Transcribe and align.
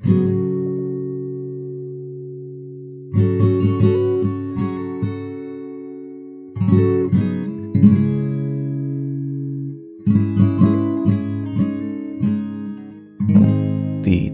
The 0.00 0.14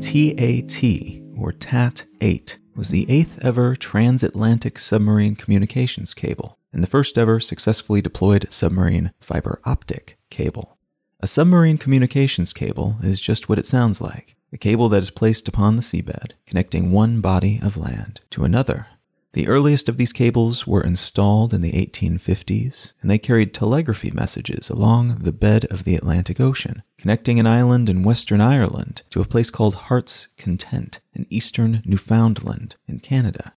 TAT, 0.01 1.23
or 1.37 1.53
TAT 1.53 2.05
8, 2.21 2.59
was 2.77 2.91
the 2.91 3.11
eighth 3.11 3.39
ever 3.41 3.75
transatlantic 3.75 4.79
submarine 4.79 5.35
communications 5.35 6.13
cable 6.13 6.59
and 6.73 6.83
the 6.83 6.89
first 6.89 7.17
ever 7.17 7.41
successfully 7.41 8.03
deployed 8.03 8.47
submarine 8.51 9.13
fiber 9.19 9.61
optic 9.65 10.19
cable. 10.31 10.77
A 11.21 11.27
submarine 11.27 11.79
communications 11.79 12.53
cable 12.53 12.97
is 13.03 13.21
just 13.21 13.49
what 13.49 13.59
it 13.59 13.67
sounds 13.67 14.01
like 14.01 14.37
a 14.55 14.59
cable 14.59 14.89
that 14.89 15.03
is 15.03 15.11
placed 15.11 15.49
upon 15.49 15.75
the 15.75 15.83
seabed, 15.83 16.31
connecting 16.47 16.93
one 16.93 17.21
body 17.21 17.59
of 17.61 17.77
land 17.77 18.21
to 18.31 18.45
another. 18.45 18.87
The 19.33 19.49
earliest 19.49 19.89
of 19.89 19.97
these 19.97 20.13
cables 20.13 20.65
were 20.65 20.81
installed 20.81 21.53
in 21.53 21.61
the 21.61 21.73
1850s, 21.73 22.93
and 23.03 23.11
they 23.11 23.19
carried 23.19 23.53
telegraphy 23.53 24.13
messages 24.13 24.71
along 24.71 25.17
the 25.17 25.33
bed 25.33 25.65
of 25.73 25.83
the 25.83 25.97
Atlantic 25.97 26.39
Ocean, 26.39 26.85
connecting 26.99 27.41
an 27.41 27.49
island 27.49 27.91
in 27.91 28.05
western 28.05 28.41
Ireland 28.41 29.03
to 29.11 29.21
a 29.21 29.27
place 29.27 29.51
called 29.51 29.75
Heart's 29.75 30.29
Content 30.39 31.01
in 31.13 31.27
eastern 31.31 31.83
Newfoundland 31.85 32.77
in 32.87 33.01
Canada. 33.01 33.55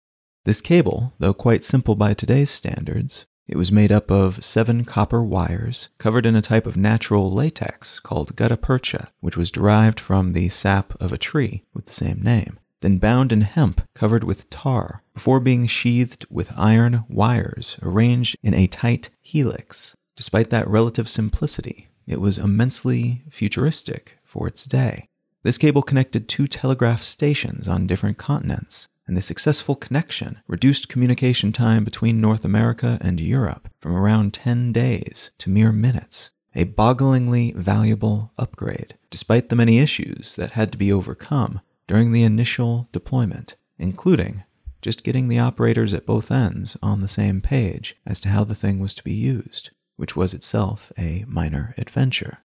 This 0.45 0.61
cable, 0.61 1.11
though 1.19 1.33
quite 1.33 1.65
simple 1.65 1.95
by 1.95 2.13
today's 2.13 2.51
standards, 2.51 3.25
it 3.47 3.57
was 3.57 3.71
made 3.71 3.91
up 3.91 4.09
of 4.09 4.43
seven 4.43 4.85
copper 4.85 5.23
wires 5.23 5.89
covered 5.97 6.25
in 6.25 6.35
a 6.35 6.41
type 6.41 6.65
of 6.65 6.75
natural 6.77 7.31
latex 7.31 7.99
called 7.99 8.35
gutta 8.35 8.57
percha, 8.57 9.09
which 9.19 9.37
was 9.37 9.51
derived 9.51 9.99
from 9.99 10.33
the 10.33 10.49
sap 10.49 10.99
of 11.01 11.13
a 11.13 11.17
tree 11.17 11.63
with 11.73 11.85
the 11.85 11.93
same 11.93 12.21
name, 12.21 12.59
then 12.81 12.97
bound 12.97 13.31
in 13.31 13.41
hemp 13.41 13.81
covered 13.93 14.23
with 14.23 14.49
tar 14.49 15.03
before 15.13 15.39
being 15.39 15.67
sheathed 15.67 16.25
with 16.29 16.51
iron 16.55 17.03
wires 17.07 17.77
arranged 17.81 18.35
in 18.41 18.53
a 18.53 18.67
tight 18.67 19.09
helix. 19.21 19.95
Despite 20.15 20.49
that 20.49 20.67
relative 20.67 21.09
simplicity, 21.09 21.89
it 22.07 22.21
was 22.21 22.37
immensely 22.37 23.23
futuristic 23.29 24.17
for 24.23 24.47
its 24.47 24.65
day. 24.65 25.07
This 25.43 25.57
cable 25.57 25.83
connected 25.83 26.27
two 26.27 26.47
telegraph 26.47 27.03
stations 27.03 27.67
on 27.67 27.85
different 27.85 28.17
continents, 28.17 28.87
and 29.07 29.15
the 29.15 29.21
successful 29.21 29.75
connection 29.75 30.39
reduced 30.47 30.89
communication 30.89 31.51
time 31.51 31.83
between 31.83 32.21
North 32.21 32.43
America 32.43 32.97
and 33.01 33.19
Europe 33.19 33.69
from 33.79 33.95
around 33.95 34.33
10 34.33 34.73
days 34.73 35.31
to 35.37 35.49
mere 35.49 35.71
minutes, 35.71 36.31
a 36.55 36.65
bogglingly 36.65 37.53
valuable 37.55 38.31
upgrade, 38.37 38.97
despite 39.09 39.49
the 39.49 39.55
many 39.55 39.79
issues 39.79 40.35
that 40.35 40.51
had 40.51 40.71
to 40.71 40.77
be 40.77 40.91
overcome 40.91 41.61
during 41.87 42.11
the 42.11 42.23
initial 42.23 42.87
deployment, 42.91 43.55
including 43.77 44.43
just 44.81 45.03
getting 45.03 45.27
the 45.27 45.39
operators 45.39 45.93
at 45.93 46.05
both 46.05 46.31
ends 46.31 46.77
on 46.81 47.01
the 47.01 47.07
same 47.07 47.41
page 47.41 47.95
as 48.05 48.19
to 48.19 48.29
how 48.29 48.43
the 48.43 48.55
thing 48.55 48.79
was 48.79 48.93
to 48.93 49.03
be 49.03 49.13
used, 49.13 49.71
which 49.95 50.15
was 50.15 50.33
itself 50.33 50.91
a 50.97 51.25
minor 51.27 51.73
adventure. 51.77 52.39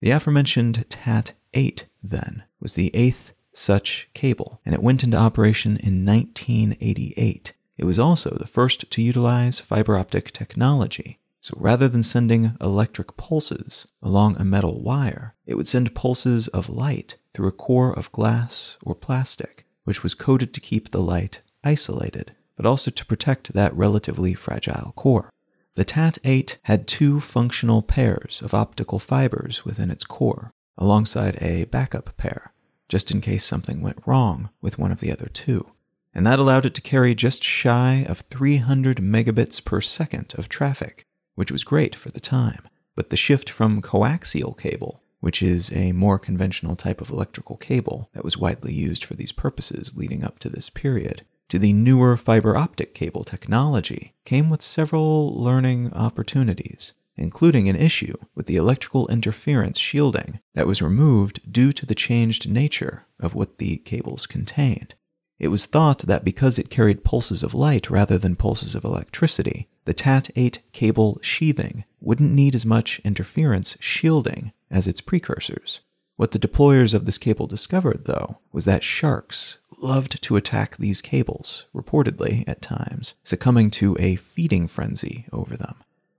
The 0.00 0.10
aforementioned 0.10 0.84
TAT 0.90 1.32
8, 1.54 1.86
then, 2.02 2.42
was 2.60 2.74
the 2.74 2.90
eighth 2.94 3.32
such 3.54 4.08
cable, 4.14 4.60
and 4.64 4.74
it 4.74 4.82
went 4.82 5.02
into 5.02 5.16
operation 5.16 5.76
in 5.76 6.04
1988. 6.04 7.52
It 7.76 7.84
was 7.84 7.98
also 7.98 8.30
the 8.30 8.46
first 8.46 8.90
to 8.90 9.02
utilize 9.02 9.60
fiber 9.60 9.96
optic 9.96 10.30
technology. 10.32 11.18
So 11.40 11.58
rather 11.60 11.88
than 11.88 12.02
sending 12.02 12.56
electric 12.60 13.16
pulses 13.16 13.86
along 14.02 14.36
a 14.36 14.44
metal 14.44 14.80
wire, 14.80 15.34
it 15.44 15.56
would 15.56 15.68
send 15.68 15.94
pulses 15.94 16.48
of 16.48 16.70
light 16.70 17.16
through 17.34 17.48
a 17.48 17.52
core 17.52 17.92
of 17.92 18.10
glass 18.12 18.76
or 18.82 18.94
plastic, 18.94 19.66
which 19.84 20.02
was 20.02 20.14
coated 20.14 20.54
to 20.54 20.60
keep 20.60 20.88
the 20.88 21.02
light 21.02 21.40
isolated, 21.62 22.32
but 22.56 22.64
also 22.64 22.90
to 22.90 23.04
protect 23.04 23.52
that 23.52 23.76
relatively 23.76 24.32
fragile 24.32 24.94
core. 24.96 25.30
The 25.74 25.84
TAT 25.84 26.18
8 26.24 26.58
had 26.62 26.86
two 26.86 27.20
functional 27.20 27.82
pairs 27.82 28.40
of 28.42 28.54
optical 28.54 28.98
fibers 28.98 29.64
within 29.64 29.90
its 29.90 30.04
core, 30.04 30.52
alongside 30.78 31.36
a 31.42 31.64
backup 31.64 32.16
pair, 32.16 32.53
just 32.88 33.10
in 33.10 33.20
case 33.20 33.44
something 33.44 33.80
went 33.80 34.02
wrong 34.06 34.50
with 34.60 34.78
one 34.78 34.92
of 34.92 35.00
the 35.00 35.12
other 35.12 35.28
two. 35.32 35.70
And 36.14 36.26
that 36.26 36.38
allowed 36.38 36.66
it 36.66 36.74
to 36.74 36.80
carry 36.80 37.14
just 37.14 37.42
shy 37.42 38.04
of 38.08 38.20
300 38.30 38.98
megabits 38.98 39.64
per 39.64 39.80
second 39.80 40.34
of 40.38 40.48
traffic, 40.48 41.06
which 41.34 41.50
was 41.50 41.64
great 41.64 41.94
for 41.96 42.10
the 42.10 42.20
time. 42.20 42.68
But 42.94 43.10
the 43.10 43.16
shift 43.16 43.50
from 43.50 43.82
coaxial 43.82 44.56
cable, 44.56 45.02
which 45.18 45.42
is 45.42 45.72
a 45.72 45.92
more 45.92 46.18
conventional 46.18 46.76
type 46.76 47.00
of 47.00 47.10
electrical 47.10 47.56
cable 47.56 48.10
that 48.12 48.24
was 48.24 48.38
widely 48.38 48.72
used 48.72 49.04
for 49.04 49.14
these 49.14 49.32
purposes 49.32 49.94
leading 49.96 50.22
up 50.22 50.38
to 50.40 50.48
this 50.48 50.70
period, 50.70 51.22
to 51.48 51.58
the 51.58 51.72
newer 51.72 52.16
fiber 52.16 52.56
optic 52.56 52.94
cable 52.94 53.24
technology, 53.24 54.14
came 54.24 54.50
with 54.50 54.62
several 54.62 55.34
learning 55.34 55.92
opportunities 55.92 56.92
including 57.16 57.68
an 57.68 57.76
issue 57.76 58.14
with 58.34 58.46
the 58.46 58.56
electrical 58.56 59.06
interference 59.08 59.78
shielding 59.78 60.40
that 60.54 60.66
was 60.66 60.82
removed 60.82 61.40
due 61.50 61.72
to 61.72 61.86
the 61.86 61.94
changed 61.94 62.48
nature 62.48 63.06
of 63.20 63.34
what 63.34 63.58
the 63.58 63.76
cables 63.78 64.26
contained. 64.26 64.94
It 65.38 65.48
was 65.48 65.66
thought 65.66 66.00
that 66.00 66.24
because 66.24 66.58
it 66.58 66.70
carried 66.70 67.04
pulses 67.04 67.42
of 67.42 67.54
light 67.54 67.90
rather 67.90 68.18
than 68.18 68.36
pulses 68.36 68.74
of 68.74 68.84
electricity, 68.84 69.68
the 69.84 69.94
TAT 69.94 70.30
8 70.36 70.60
cable 70.72 71.18
sheathing 71.22 71.84
wouldn't 72.00 72.32
need 72.32 72.54
as 72.54 72.64
much 72.64 73.00
interference 73.04 73.76
shielding 73.80 74.52
as 74.70 74.86
its 74.86 75.00
precursors. 75.00 75.80
What 76.16 76.30
the 76.30 76.38
deployers 76.38 76.94
of 76.94 77.06
this 77.06 77.18
cable 77.18 77.48
discovered, 77.48 78.04
though, 78.04 78.38
was 78.52 78.64
that 78.66 78.84
sharks 78.84 79.58
loved 79.78 80.22
to 80.22 80.36
attack 80.36 80.76
these 80.76 81.00
cables, 81.00 81.64
reportedly, 81.74 82.44
at 82.46 82.62
times, 82.62 83.14
succumbing 83.24 83.72
to 83.72 83.96
a 83.98 84.14
feeding 84.14 84.68
frenzy 84.68 85.26
over 85.32 85.56
them 85.56 85.74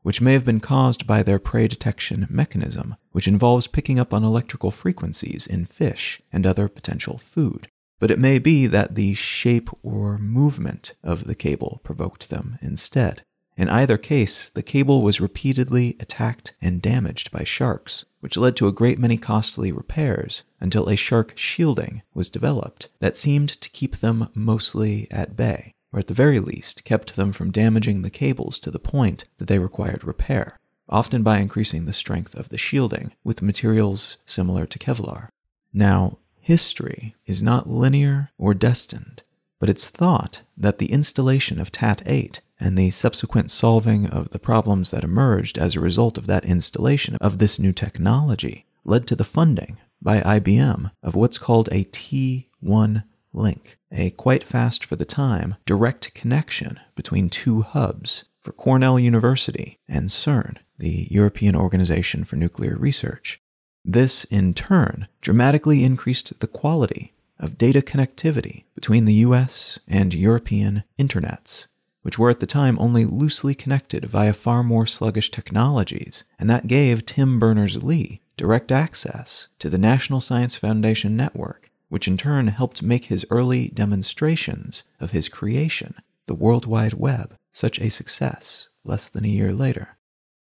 which 0.05 0.21
may 0.21 0.33
have 0.33 0.45
been 0.45 0.59
caused 0.59 1.07
by 1.07 1.23
their 1.23 1.39
prey 1.39 1.67
detection 1.67 2.27
mechanism, 2.29 2.95
which 3.11 3.27
involves 3.27 3.66
picking 3.66 3.97
up 3.97 4.13
on 4.13 4.23
electrical 4.23 4.69
frequencies 4.69 5.47
in 5.47 5.66
fish 5.66 6.21
and 6.31 6.45
other 6.45 6.67
potential 6.67 7.17
food. 7.17 7.67
But 7.99 8.11
it 8.11 8.19
may 8.19 8.38
be 8.38 8.67
that 8.67 8.93
the 8.93 9.16
shape 9.16 9.67
or 9.81 10.19
movement 10.19 10.93
of 11.03 11.23
the 11.23 11.33
cable 11.33 11.81
provoked 11.83 12.29
them 12.29 12.59
instead. 12.61 13.23
In 13.57 13.67
either 13.67 13.97
case, 13.97 14.49
the 14.49 14.61
cable 14.61 15.01
was 15.01 15.19
repeatedly 15.19 15.97
attacked 15.99 16.53
and 16.61 16.83
damaged 16.83 17.31
by 17.31 17.43
sharks, 17.43 18.05
which 18.19 18.37
led 18.37 18.55
to 18.57 18.67
a 18.67 18.73
great 18.73 18.99
many 18.99 19.17
costly 19.17 19.72
repairs 19.72 20.43
until 20.59 20.87
a 20.87 20.95
shark 20.95 21.33
shielding 21.35 22.03
was 22.13 22.29
developed 22.29 22.89
that 22.99 23.17
seemed 23.17 23.49
to 23.49 23.72
keep 23.72 23.95
them 23.95 24.29
mostly 24.35 25.07
at 25.09 25.35
bay 25.35 25.75
or 25.95 26.00
at 26.00 26.07
the 26.07 26.13
very 26.13 26.41
least 26.41 26.83
kept 26.83 27.16
them 27.16 27.31
from 27.31 27.51
damaging 27.51 28.01
the 28.01 28.09
cables 28.09 28.59
to 28.59 28.69
the 28.69 28.78
point 28.78 29.23
that 29.38 29.47
they 29.47 29.57
required 29.57 30.03
repair, 30.03 30.59
often 30.89 31.23
by 31.23 31.38
increasing 31.38 31.85
the 31.85 31.94
strength 31.94 32.35
of 32.35 32.50
the 32.50 32.57
shielding 32.57 33.13
with 33.23 33.41
materials 33.41 34.17
similar 34.25 34.66
to 34.66 34.78
Kevlar. 34.78 35.29
Now, 35.73 36.17
history 36.41 37.16
is 37.25 37.41
not 37.41 37.69
linear 37.69 38.29
or 38.38 38.53
destined, 38.53 39.23
but 39.57 39.69
it's 39.69 39.88
thought 39.88 40.41
that 40.57 40.79
the 40.79 40.91
installation 40.91 41.61
of 41.61 41.72
TAT 41.72 42.03
8 42.05 42.41
and 42.59 42.78
the 42.78 42.91
subsequent 42.91 43.50
solving 43.50 44.05
of 44.05 44.31
the 44.31 44.39
problems 44.39 44.91
that 44.91 45.05
emerged 45.05 45.57
as 45.57 45.75
a 45.75 45.79
result 45.79 46.17
of 46.17 46.28
that 46.28 46.44
installation 46.44 47.16
of 47.22 47.38
this 47.38 47.57
new 47.57 47.72
technology 47.72 48.66
led 48.84 49.07
to 49.07 49.16
the 49.16 49.23
funding 49.23 49.78
by 50.01 50.19
IBM 50.19 50.91
of 51.01 51.16
what's 51.16 51.38
called 51.38 51.69
a 51.72 51.85
T1 51.85 53.03
link, 53.35 53.78
a 53.91 54.12
quite 54.12 54.44
fast 54.44 54.84
for 54.84 54.96
the 54.96 55.06
time 55.06 55.56
direct 55.66 56.13
connection 56.13 56.79
between 56.96 57.29
two 57.29 57.62
hubs 57.62 58.25
for 58.41 58.51
Cornell 58.51 59.00
University 59.00 59.79
and 59.88 60.09
CERN, 60.09 60.57
the 60.78 61.07
European 61.09 61.56
Organization 61.56 62.23
for 62.23 62.35
Nuclear 62.35 62.75
Research. 62.78 63.41
This, 63.84 64.23
in 64.25 64.53
turn, 64.53 65.07
dramatically 65.22 65.84
increased 65.84 66.40
the 66.40 66.47
quality 66.47 67.13
of 67.40 67.57
data 67.57 67.81
connectivity 67.81 68.64
between 68.73 69.05
the 69.05 69.14
US 69.26 69.79
and 69.87 70.14
European 70.14 70.84
internets, 70.97 71.67
which 72.02 72.17
were 72.17 72.29
at 72.29 72.40
the 72.40 72.46
time 72.46 72.78
only 72.79 73.05
loosely 73.05 73.55
connected 73.55 74.05
via 74.05 74.34
far 74.34 74.64
more 74.64 74.85
sluggish 74.85 75.32
technologies, 75.32 76.23
and 76.40 76.49
that 76.49 76.67
gave 76.67 77.05
Tim 77.05 77.40
Berners 77.40 77.84
Lee 77.84 78.22
direct 78.37 78.72
access 78.72 79.47
to 79.59 79.70
the 79.70 79.78
National 79.78 80.22
Science 80.22 80.55
Foundation 80.55 81.16
network 81.16 81.65
which 81.90 82.08
in 82.08 82.17
turn 82.17 82.47
helped 82.47 82.82
make 82.82 83.05
his 83.05 83.26
early 83.29 83.70
demonstrations 83.70 84.84
of 84.99 85.11
his 85.11 85.29
creation, 85.29 85.96
the 86.26 86.35
World 86.35 86.66
Wide 86.66 86.93
Web, 86.93 87.35
such 87.52 87.79
a 87.79 87.90
success 87.90 88.70
less 88.84 89.09
than 89.09 89.26
a 89.26 89.29
year 89.29 89.53
later. 89.53 89.97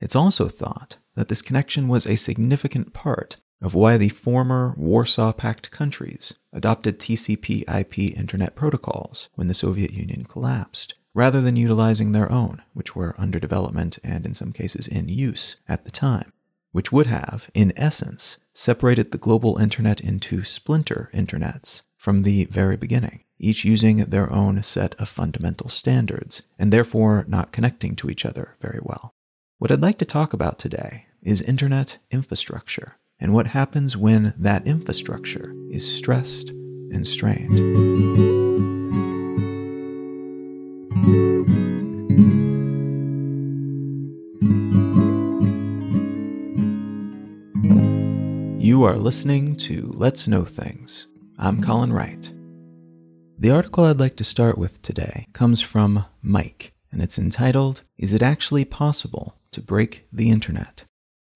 It's 0.00 0.16
also 0.16 0.48
thought 0.48 0.98
that 1.14 1.28
this 1.28 1.42
connection 1.42 1.88
was 1.88 2.06
a 2.06 2.16
significant 2.16 2.92
part 2.92 3.36
of 3.60 3.74
why 3.74 3.96
the 3.96 4.08
former 4.08 4.74
Warsaw 4.76 5.32
Pact 5.32 5.70
countries 5.70 6.34
adopted 6.52 6.98
TCP 6.98 7.64
IP 7.68 8.16
Internet 8.16 8.54
protocols 8.54 9.28
when 9.34 9.48
the 9.48 9.54
Soviet 9.54 9.92
Union 9.92 10.24
collapsed, 10.24 10.94
rather 11.14 11.40
than 11.40 11.56
utilizing 11.56 12.12
their 12.12 12.30
own, 12.30 12.62
which 12.74 12.94
were 12.94 13.16
under 13.18 13.40
development 13.40 13.98
and 14.04 14.24
in 14.24 14.34
some 14.34 14.52
cases 14.52 14.86
in 14.86 15.08
use 15.08 15.56
at 15.68 15.84
the 15.84 15.90
time, 15.90 16.32
which 16.70 16.92
would 16.92 17.06
have, 17.06 17.50
in 17.54 17.72
essence, 17.76 18.38
separated 18.58 19.12
the 19.12 19.18
global 19.18 19.56
internet 19.58 20.00
into 20.00 20.42
splinter 20.42 21.08
internets 21.14 21.82
from 21.96 22.24
the 22.24 22.44
very 22.46 22.76
beginning, 22.76 23.22
each 23.38 23.64
using 23.64 23.98
their 23.98 24.32
own 24.32 24.60
set 24.64 24.96
of 24.96 25.08
fundamental 25.08 25.68
standards, 25.68 26.42
and 26.58 26.72
therefore 26.72 27.24
not 27.28 27.52
connecting 27.52 27.94
to 27.94 28.10
each 28.10 28.26
other 28.26 28.56
very 28.60 28.80
well. 28.82 29.14
What 29.58 29.70
I'd 29.70 29.80
like 29.80 29.98
to 29.98 30.04
talk 30.04 30.32
about 30.32 30.58
today 30.58 31.06
is 31.22 31.40
internet 31.40 31.98
infrastructure 32.10 32.96
and 33.20 33.32
what 33.32 33.46
happens 33.46 33.96
when 33.96 34.34
that 34.36 34.66
infrastructure 34.66 35.54
is 35.70 35.96
stressed 35.96 36.50
and 36.50 37.06
strained. 37.06 37.54
You 48.78 48.84
are 48.84 48.96
listening 48.96 49.56
to 49.56 49.90
Let's 49.92 50.28
Know 50.28 50.44
Things. 50.44 51.08
I'm 51.36 51.60
Colin 51.64 51.92
Wright. 51.92 52.32
The 53.36 53.50
article 53.50 53.82
I'd 53.82 53.98
like 53.98 54.14
to 54.14 54.22
start 54.22 54.56
with 54.56 54.80
today 54.82 55.26
comes 55.32 55.60
from 55.60 56.04
Mic, 56.22 56.72
and 56.92 57.02
it's 57.02 57.18
entitled, 57.18 57.82
Is 57.96 58.12
It 58.12 58.22
Actually 58.22 58.64
Possible 58.64 59.34
to 59.50 59.60
Break 59.60 60.06
the 60.12 60.30
Internet? 60.30 60.84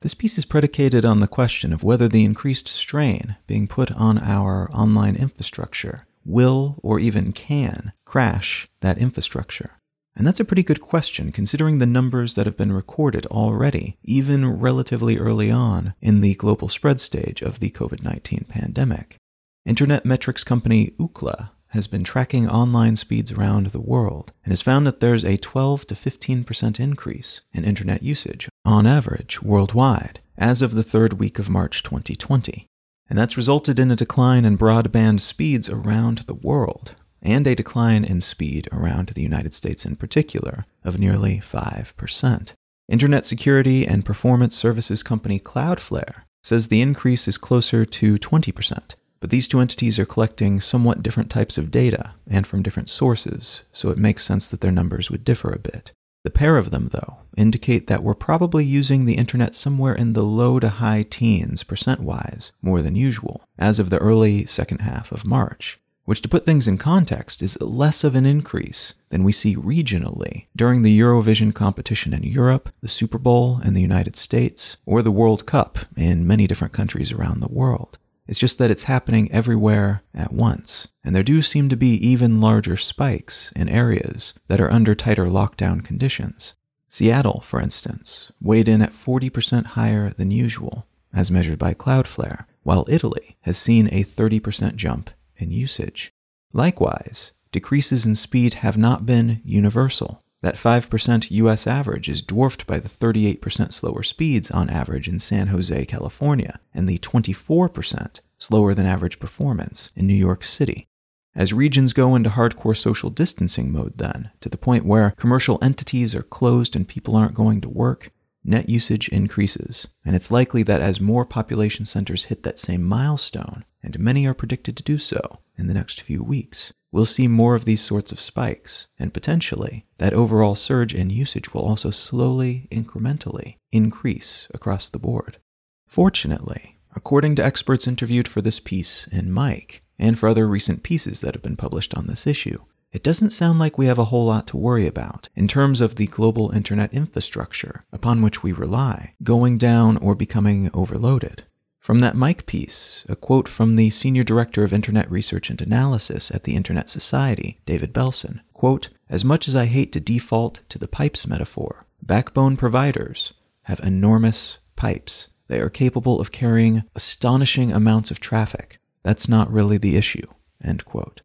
This 0.03 0.15
piece 0.15 0.39
is 0.39 0.45
predicated 0.45 1.05
on 1.05 1.19
the 1.19 1.27
question 1.27 1.73
of 1.73 1.83
whether 1.83 2.07
the 2.07 2.25
increased 2.25 2.69
strain 2.69 3.35
being 3.49 3.67
put 3.67 3.91
on 3.91 4.19
our 4.19 4.71
online 4.73 5.17
infrastructure 5.17 6.07
will 6.25 6.77
or 6.81 7.01
even 7.01 7.33
can 7.33 7.93
crash 8.05 8.69
that 8.83 8.99
infrastructure. 8.99 9.81
And 10.15 10.27
that's 10.27 10.41
a 10.41 10.45
pretty 10.45 10.63
good 10.63 10.81
question 10.81 11.33
considering 11.33 11.79
the 11.79 11.87
numbers 11.87 12.35
that 12.35 12.47
have 12.47 12.57
been 12.57 12.73
recorded 12.73 13.27
already, 13.27 13.97
even 14.03 14.59
relatively 14.59 15.19
early 15.19 15.51
on 15.51 15.95
in 16.01 16.21
the 16.21 16.35
global 16.35 16.69
spread 16.69 17.01
stage 17.01 17.41
of 17.41 17.61
the 17.61 17.71
COVID 17.71 18.03
19 18.03 18.47
pandemic. 18.49 19.17
Internet 19.65 20.05
metrics 20.05 20.45
company 20.45 20.95
Ookla 20.99 21.51
has 21.69 21.87
been 21.87 22.05
tracking 22.05 22.47
online 22.47 22.97
speeds 22.97 23.33
around 23.33 23.69
the 23.69 23.81
world 23.81 24.33
and 24.45 24.53
has 24.53 24.61
found 24.61 24.87
that 24.87 25.01
there's 25.01 25.25
a 25.25 25.39
12 25.39 25.87
to 25.87 25.95
15% 25.95 26.79
increase 26.79 27.41
in 27.53 27.65
internet 27.65 28.03
usage 28.03 28.49
on 28.65 28.87
average 28.87 29.41
worldwide 29.43 30.21
as 30.37 30.61
of 30.61 30.75
the 30.75 30.83
third 30.83 31.15
week 31.15 31.39
of 31.39 31.49
March 31.49 31.83
2020. 31.83 32.67
And 33.09 33.19
that's 33.19 33.39
resulted 33.39 33.79
in 33.79 33.91
a 33.91 33.97
decline 33.97 34.45
in 34.45 34.59
broadband 34.59 35.21
speeds 35.21 35.69
around 35.71 36.19
the 36.19 36.35
world 36.35 36.95
and 37.23 37.47
a 37.47 37.55
decline 37.55 38.05
in 38.05 38.21
speed 38.21 38.69
around 38.73 39.09
the 39.09 39.23
United 39.23 39.55
States 39.55 39.87
in 39.87 39.97
particular 39.97 40.67
of 40.85 40.99
nearly 40.99 41.39
5%. 41.39 42.53
Internet 42.89 43.25
security 43.25 43.87
and 43.87 44.05
performance 44.05 44.57
services 44.57 45.03
company 45.03 45.39
Cloudflare 45.39 46.23
says 46.43 46.69
the 46.69 46.83
increase 46.83 47.29
is 47.29 47.39
closer 47.39 47.85
to 47.85 48.17
20%, 48.17 48.95
but 49.21 49.31
these 49.31 49.47
two 49.47 49.61
entities 49.61 49.99
are 49.99 50.05
collecting 50.05 50.61
somewhat 50.61 51.03
different 51.03 51.31
types 51.31 51.57
of 51.57 51.71
data 51.71 52.13
and 52.29 52.47
from 52.47 52.63
different 52.63 52.89
sources, 52.89 53.63
so 53.73 53.91
it 53.91 53.99
makes 53.99 54.25
sense 54.25 54.49
that 54.49 54.61
their 54.61 54.73
numbers 54.73 55.11
would 55.11 55.25
differ 55.25 55.51
a 55.51 55.59
bit. 55.59 55.93
The 56.25 56.31
pair 56.31 56.57
of 56.57 56.71
them, 56.71 56.91
though, 56.93 57.19
indicate 57.37 57.89
that 57.89 58.03
we're 58.03 58.15
probably 58.15 58.65
using 58.65 59.05
the 59.05 59.17
internet 59.17 59.55
somewhere 59.55 59.95
in 59.95 60.13
the 60.13 60.23
low 60.23 60.61
to 60.61 60.69
high 60.69 61.05
teens 61.09 61.65
percent 61.65 62.01
wise 62.01 62.53
more 62.61 62.81
than 62.81 62.95
usual 62.95 63.43
as 63.59 63.79
of 63.79 63.91
the 63.91 63.99
early 63.99 64.47
second 64.47 64.83
half 64.83 65.11
of 65.11 65.25
March 65.25 65.81
which, 66.05 66.21
to 66.23 66.29
put 66.29 66.45
things 66.45 66.67
in 66.67 66.79
context, 66.79 67.43
is 67.43 67.61
less 67.61 68.03
of 68.03 68.15
an 68.15 68.27
increase 68.27 68.95
than 69.11 69.25
we 69.25 69.33
see 69.33 69.55
regionally 69.55 70.47
during 70.57 70.83
the 70.83 70.99
Eurovision 70.99 71.55
competition 71.55 72.13
in 72.13 72.23
Europe, 72.23 72.71
the 72.81 72.89
Super 72.89 73.19
Bowl 73.19 73.61
in 73.65 73.75
the 73.75 73.83
United 73.83 74.17
States, 74.17 74.77
or 74.85 75.03
the 75.03 75.13
World 75.13 75.47
Cup 75.47 75.79
in 75.97 76.27
many 76.27 76.47
different 76.47 76.73
countries 76.73 77.13
around 77.13 77.41
the 77.41 77.53
world. 77.53 77.99
It's 78.27 78.39
just 78.39 78.59
that 78.59 78.71
it's 78.71 78.85
happening 78.85 79.31
everywhere 79.31 80.03
at 80.15 80.33
once, 80.33 80.89
and 81.05 81.15
there 81.15 81.23
do 81.23 81.43
seem 81.43 81.69
to 81.69 81.77
be 81.77 81.95
even 81.95 82.41
larger 82.41 82.77
spikes 82.77 83.53
in 83.55 83.69
areas 83.69 84.35
that 84.49 84.61
are 84.61 84.73
under 84.73 84.95
tighter 84.95 85.27
lockdown 85.27 85.85
conditions. 85.85 86.55
Seattle, 86.89 87.41
for 87.41 87.61
instance, 87.61 88.31
weighed 88.41 88.69
in 88.69 88.83
at 88.83 88.93
40% 88.93 89.67
higher 89.67 90.11
than 90.11 90.31
usual, 90.31 90.87
as 91.13 91.31
measured 91.31 91.59
by 91.59 91.75
Cloudflare, 91.75 92.45
while 92.63 92.87
Italy 92.89 93.37
has 93.41 93.59
seen 93.59 93.89
a 93.89 94.05
30% 94.05 94.77
jump 94.77 95.11
in 95.43 95.51
usage. 95.51 96.13
Likewise, 96.53 97.33
decreases 97.51 98.07
in 98.07 98.15
speed 98.15 98.55
have 98.55 98.79
not 98.79 99.05
been 99.05 99.43
universal. 99.45 100.23
That 100.41 100.57
5% 100.57 101.31
US 101.31 101.67
average 101.67 102.09
is 102.09 102.23
dwarfed 102.23 102.67
by 102.67 102.81
the 102.81 102.89
38% 102.89 103.73
slower 103.73 104.03
speeds 104.03 104.51
on 104.51 104.71
average 104.71 105.09
in 105.09 105.19
San 105.19 105.49
Jose, 105.49 105.87
California, 105.87 106.59
and 106.75 106.89
the 106.89 106.99
24% 106.99 108.21
slower 108.39 108.75
than 108.75 108.87
average 108.87 109.21
performance 109.21 109.91
in 109.95 110.07
New 110.07 110.15
York 110.15 110.43
City. 110.43 110.87
As 111.35 111.53
regions 111.53 111.93
go 111.93 112.15
into 112.15 112.31
hardcore 112.31 112.77
social 112.77 113.09
distancing 113.09 113.71
mode, 113.73 113.97
then, 113.97 114.31
to 114.41 114.49
the 114.49 114.59
point 114.59 114.85
where 114.85 115.15
commercial 115.17 115.59
entities 115.63 116.15
are 116.15 116.23
closed 116.23 116.77
and 116.77 116.87
people 116.87 117.17
aren't 117.17 117.35
going 117.35 117.61
to 117.63 117.69
work, 117.69 118.11
net 118.45 118.69
usage 118.69 119.09
increases, 119.09 119.87
and 120.05 120.15
it's 120.17 120.31
likely 120.31 120.63
that 120.65 120.83
as 120.83 121.01
more 121.01 121.25
population 121.25 121.85
centers 121.85 122.25
hit 122.25 122.43
that 122.43 122.59
same 122.59 122.83
milestone, 122.83 123.65
and 123.83 123.99
many 123.99 124.27
are 124.27 124.35
predicted 124.35 124.77
to 124.77 124.83
do 124.83 124.99
so 124.99 125.41
in 125.59 125.67
the 125.67 125.75
next 125.75 126.01
few 126.01 126.23
weeks, 126.23 126.73
we'll 126.91 127.07
see 127.07 127.29
more 127.29 127.55
of 127.55 127.65
these 127.65 127.81
sorts 127.81 128.13
of 128.13 128.21
spikes, 128.21 128.89
and 128.99 129.15
potentially 129.15 129.87
that 129.99 130.13
overall 130.13 130.55
surge 130.55 130.95
in 130.95 131.11
usage 131.11 131.53
will 131.53 131.63
also 131.63 131.91
slowly, 131.91 132.69
incrementally 132.71 133.57
increase 133.71 134.49
across 134.55 134.89
the 134.89 134.99
board. 134.99 135.39
Fortunately, 135.87 136.79
according 136.95 137.35
to 137.37 137.45
experts 137.45 137.87
interviewed 137.87 138.29
for 138.29 138.41
this 138.41 138.61
piece 138.61 139.07
in 139.11 139.33
Mic, 139.33 139.83
and 139.99 140.19
for 140.19 140.29
other 140.29 140.49
recent 140.49 140.83
pieces 140.83 141.21
that 141.21 141.35
have 141.35 141.43
been 141.43 141.57
published 141.57 141.95
on 141.95 142.07
this 142.07 142.27
issue, 142.27 142.59
it 142.93 143.03
doesn't 143.03 143.31
sound 143.31 143.59
like 143.59 143.79
we 143.79 143.87
have 143.87 143.99
a 143.99 144.07
whole 144.07 144.27
lot 144.27 144.47
to 144.49 144.57
worry 144.57 144.87
about 144.87 145.29
in 145.35 145.49
terms 145.49 145.81
of 145.81 145.97
the 145.97 146.07
global 146.09 146.51
internet 146.51 146.93
infrastructure 146.93 147.85
upon 147.91 148.21
which 148.21 148.43
we 148.43 148.53
rely 148.53 149.15
going 149.23 149.57
down 149.57 149.97
or 149.97 150.15
becoming 150.15 150.71
overloaded. 150.75 151.45
From 151.83 151.99
that 151.99 152.17
Mic 152.17 152.47
piece, 152.47 153.05
a 153.09 153.17
quote 153.17 153.49
from 153.49 153.75
the 153.75 153.91
Senior 153.91 154.23
Director 154.23 154.63
of 154.63 154.73
Internet 154.73 155.11
Research 155.11 155.51
and 155.51 155.61
Analysis 155.61 156.31
at 156.31 156.45
the 156.45 156.55
Internet 156.55 156.89
Society, 156.89 157.59
David 157.67 157.93
Belson, 157.93 158.39
quote, 158.53 158.91
As 159.11 159.25
much 159.25 159.49
as 159.49 159.57
I 159.57 159.65
hate 159.65 159.91
to 159.93 159.99
default 160.01 160.61
to 160.69 160.79
the 160.79 160.87
pipes 160.87 161.27
metaphor, 161.27 161.85
backbone 162.01 162.57
providers 162.57 163.35
have 163.63 163.81
enormous 163.81 164.59
pipes. 164.77 165.31
They 165.49 165.59
are 165.59 165.69
capable 165.69 166.21
of 166.21 166.31
carrying 166.31 166.85
astonishing 166.95 167.73
amounts 167.73 168.13
of 168.13 168.21
traffic. 168.21 168.79
That's 169.03 169.29
not 169.29 169.53
really 169.53 169.77
the 169.77 169.97
issue, 169.97 170.29
end 170.63 170.85
quote. 170.85 171.23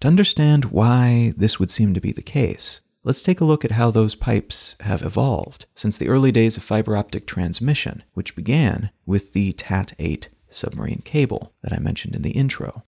To 0.00 0.08
understand 0.08 0.66
why 0.66 1.32
this 1.34 1.58
would 1.58 1.70
seem 1.70 1.94
to 1.94 2.00
be 2.02 2.12
the 2.12 2.20
case, 2.20 2.82
let's 3.04 3.22
take 3.22 3.40
a 3.40 3.44
look 3.44 3.64
at 3.64 3.72
how 3.72 3.90
those 3.90 4.14
pipes 4.14 4.74
have 4.80 5.02
evolved 5.02 5.66
since 5.74 5.98
the 5.98 6.08
early 6.08 6.32
days 6.32 6.56
of 6.56 6.62
fiber 6.62 6.96
optic 6.96 7.26
transmission, 7.26 8.02
which 8.14 8.34
began 8.34 8.90
with 9.06 9.34
the 9.34 9.52
TAT 9.52 9.92
8 9.98 10.28
submarine 10.48 11.02
cable 11.04 11.52
that 11.62 11.72
I 11.72 11.78
mentioned 11.78 12.16
in 12.16 12.22
the 12.22 12.30
intro. 12.30 12.84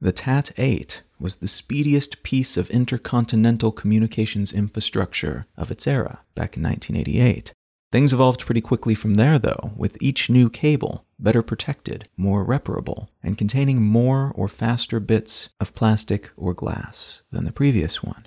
The 0.00 0.12
TAT 0.12 0.52
8 0.58 1.02
was 1.20 1.36
the 1.36 1.48
speediest 1.48 2.22
piece 2.22 2.56
of 2.56 2.70
intercontinental 2.70 3.70
communications 3.70 4.52
infrastructure 4.52 5.46
of 5.56 5.70
its 5.70 5.86
era 5.86 6.20
back 6.34 6.56
in 6.56 6.62
1988. 6.62 7.52
Things 7.92 8.12
evolved 8.12 8.46
pretty 8.46 8.60
quickly 8.60 8.94
from 8.94 9.16
there, 9.16 9.38
though, 9.38 9.72
with 9.76 10.00
each 10.00 10.30
new 10.30 10.48
cable 10.48 11.04
better 11.18 11.42
protected, 11.42 12.08
more 12.16 12.44
reparable, 12.44 13.10
and 13.22 13.36
containing 13.36 13.82
more 13.82 14.32
or 14.34 14.48
faster 14.48 14.98
bits 15.00 15.50
of 15.60 15.74
plastic 15.74 16.30
or 16.36 16.54
glass 16.54 17.20
than 17.30 17.44
the 17.44 17.52
previous 17.52 18.02
one. 18.02 18.26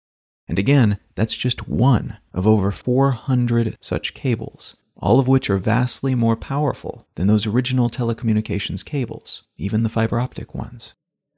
And 0.48 0.60
again, 0.60 1.00
that's 1.16 1.36
just 1.36 1.68
one 1.68 2.18
of 2.34 2.46
over 2.46 2.70
400 2.72 3.76
such 3.80 4.14
cables 4.14 4.76
all 5.04 5.20
of 5.20 5.28
which 5.28 5.50
are 5.50 5.58
vastly 5.58 6.16
more 6.16 6.38
powerful 6.38 7.06
than 7.16 7.28
those 7.28 7.46
original 7.46 7.90
telecommunications 7.90 8.86
cables, 8.86 9.44
even 9.58 9.84
the 9.84 9.90
fiber 9.90 10.18
optic 10.18 10.56
ones. 10.56 10.94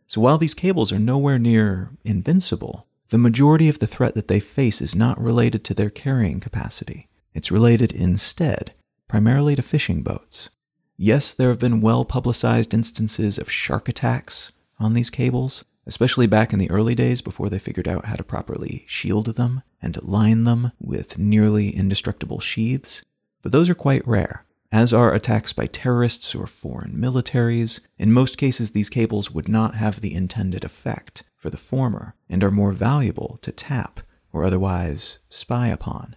So 0.07 0.21
while 0.21 0.37
these 0.37 0.53
cables 0.53 0.91
are 0.91 0.99
nowhere 0.99 1.39
near 1.39 1.91
invincible, 2.03 2.87
the 3.09 3.17
majority 3.17 3.69
of 3.69 3.79
the 3.79 3.87
threat 3.87 4.15
that 4.15 4.27
they 4.27 4.39
face 4.39 4.81
is 4.81 4.95
not 4.95 5.21
related 5.21 5.63
to 5.65 5.73
their 5.73 5.89
carrying 5.89 6.39
capacity. 6.39 7.07
It's 7.33 7.51
related 7.51 7.91
instead 7.91 8.73
primarily 9.07 9.55
to 9.55 9.61
fishing 9.61 10.01
boats. 10.01 10.49
Yes, 10.97 11.33
there 11.33 11.49
have 11.49 11.59
been 11.59 11.81
well 11.81 12.05
publicized 12.05 12.73
instances 12.73 13.37
of 13.37 13.51
shark 13.51 13.87
attacks 13.87 14.51
on 14.79 14.93
these 14.93 15.09
cables, 15.09 15.63
especially 15.85 16.27
back 16.27 16.53
in 16.53 16.59
the 16.59 16.71
early 16.71 16.95
days 16.95 17.21
before 17.21 17.49
they 17.49 17.59
figured 17.59 17.87
out 17.87 18.05
how 18.05 18.15
to 18.15 18.23
properly 18.23 18.85
shield 18.87 19.35
them 19.35 19.61
and 19.81 20.01
line 20.03 20.45
them 20.45 20.71
with 20.79 21.17
nearly 21.17 21.69
indestructible 21.69 22.39
sheaths 22.39 23.03
but 23.45 23.51
those 23.51 23.69
are 23.69 23.75
quite 23.75 24.07
rare, 24.07 24.43
as 24.71 24.93
are 24.93 25.13
attacks 25.13 25.53
by 25.53 25.67
terrorists 25.67 26.33
or 26.35 26.47
foreign 26.47 26.93
militaries. 26.97 27.79
In 27.97 28.11
most 28.11 28.37
cases, 28.37 28.71
these 28.71 28.89
cables 28.89 29.31
would 29.31 29.47
not 29.47 29.75
have 29.75 30.01
the 30.01 30.13
intended 30.13 30.63
effect 30.63 31.23
for 31.35 31.49
the 31.49 31.57
former 31.57 32.15
and 32.29 32.43
are 32.43 32.51
more 32.51 32.71
valuable 32.71 33.39
to 33.41 33.51
tap 33.51 34.01
or 34.33 34.43
otherwise 34.43 35.19
spy 35.29 35.67
upon 35.67 36.15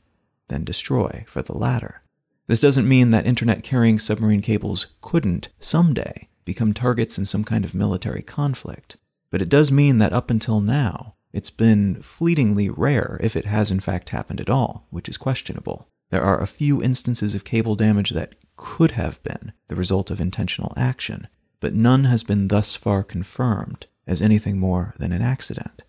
than 0.48 0.64
destroy 0.64 1.24
for 1.28 1.42
the 1.42 1.56
latter. 1.56 2.02
This 2.46 2.60
doesn't 2.60 2.88
mean 2.88 3.10
that 3.10 3.26
internet 3.26 3.62
carrying 3.62 3.98
submarine 3.98 4.40
cables 4.40 4.86
couldn't 5.02 5.50
someday 5.60 6.28
become 6.44 6.72
targets 6.72 7.18
in 7.18 7.26
some 7.26 7.44
kind 7.44 7.64
of 7.64 7.74
military 7.74 8.22
conflict, 8.22 8.96
but 9.30 9.42
it 9.42 9.50
does 9.50 9.70
mean 9.70 9.98
that 9.98 10.14
up 10.14 10.30
until 10.30 10.60
now, 10.60 11.14
it's 11.32 11.50
been 11.50 12.00
fleetingly 12.00 12.70
rare 12.70 13.20
if 13.22 13.36
it 13.36 13.44
has 13.44 13.70
in 13.70 13.80
fact 13.80 14.10
happened 14.10 14.40
at 14.40 14.48
all, 14.48 14.86
which 14.88 15.10
is 15.10 15.18
questionable. 15.18 15.88
There 16.10 16.22
are 16.22 16.40
a 16.40 16.46
few 16.46 16.82
instances 16.82 17.34
of 17.34 17.44
cable 17.44 17.76
damage 17.76 18.10
that 18.10 18.34
could 18.56 18.92
have 18.92 19.22
been 19.22 19.52
the 19.68 19.76
result 19.76 20.10
of 20.10 20.20
intentional 20.20 20.72
action, 20.76 21.28
but 21.60 21.74
none 21.74 22.04
has 22.04 22.24
been 22.24 22.48
thus 22.48 22.74
far 22.74 23.02
confirmed 23.02 23.86
as 24.06 24.22
anything 24.22 24.58
more 24.58 24.94
than 24.98 25.12
an 25.12 25.22
accident. 25.22 25.82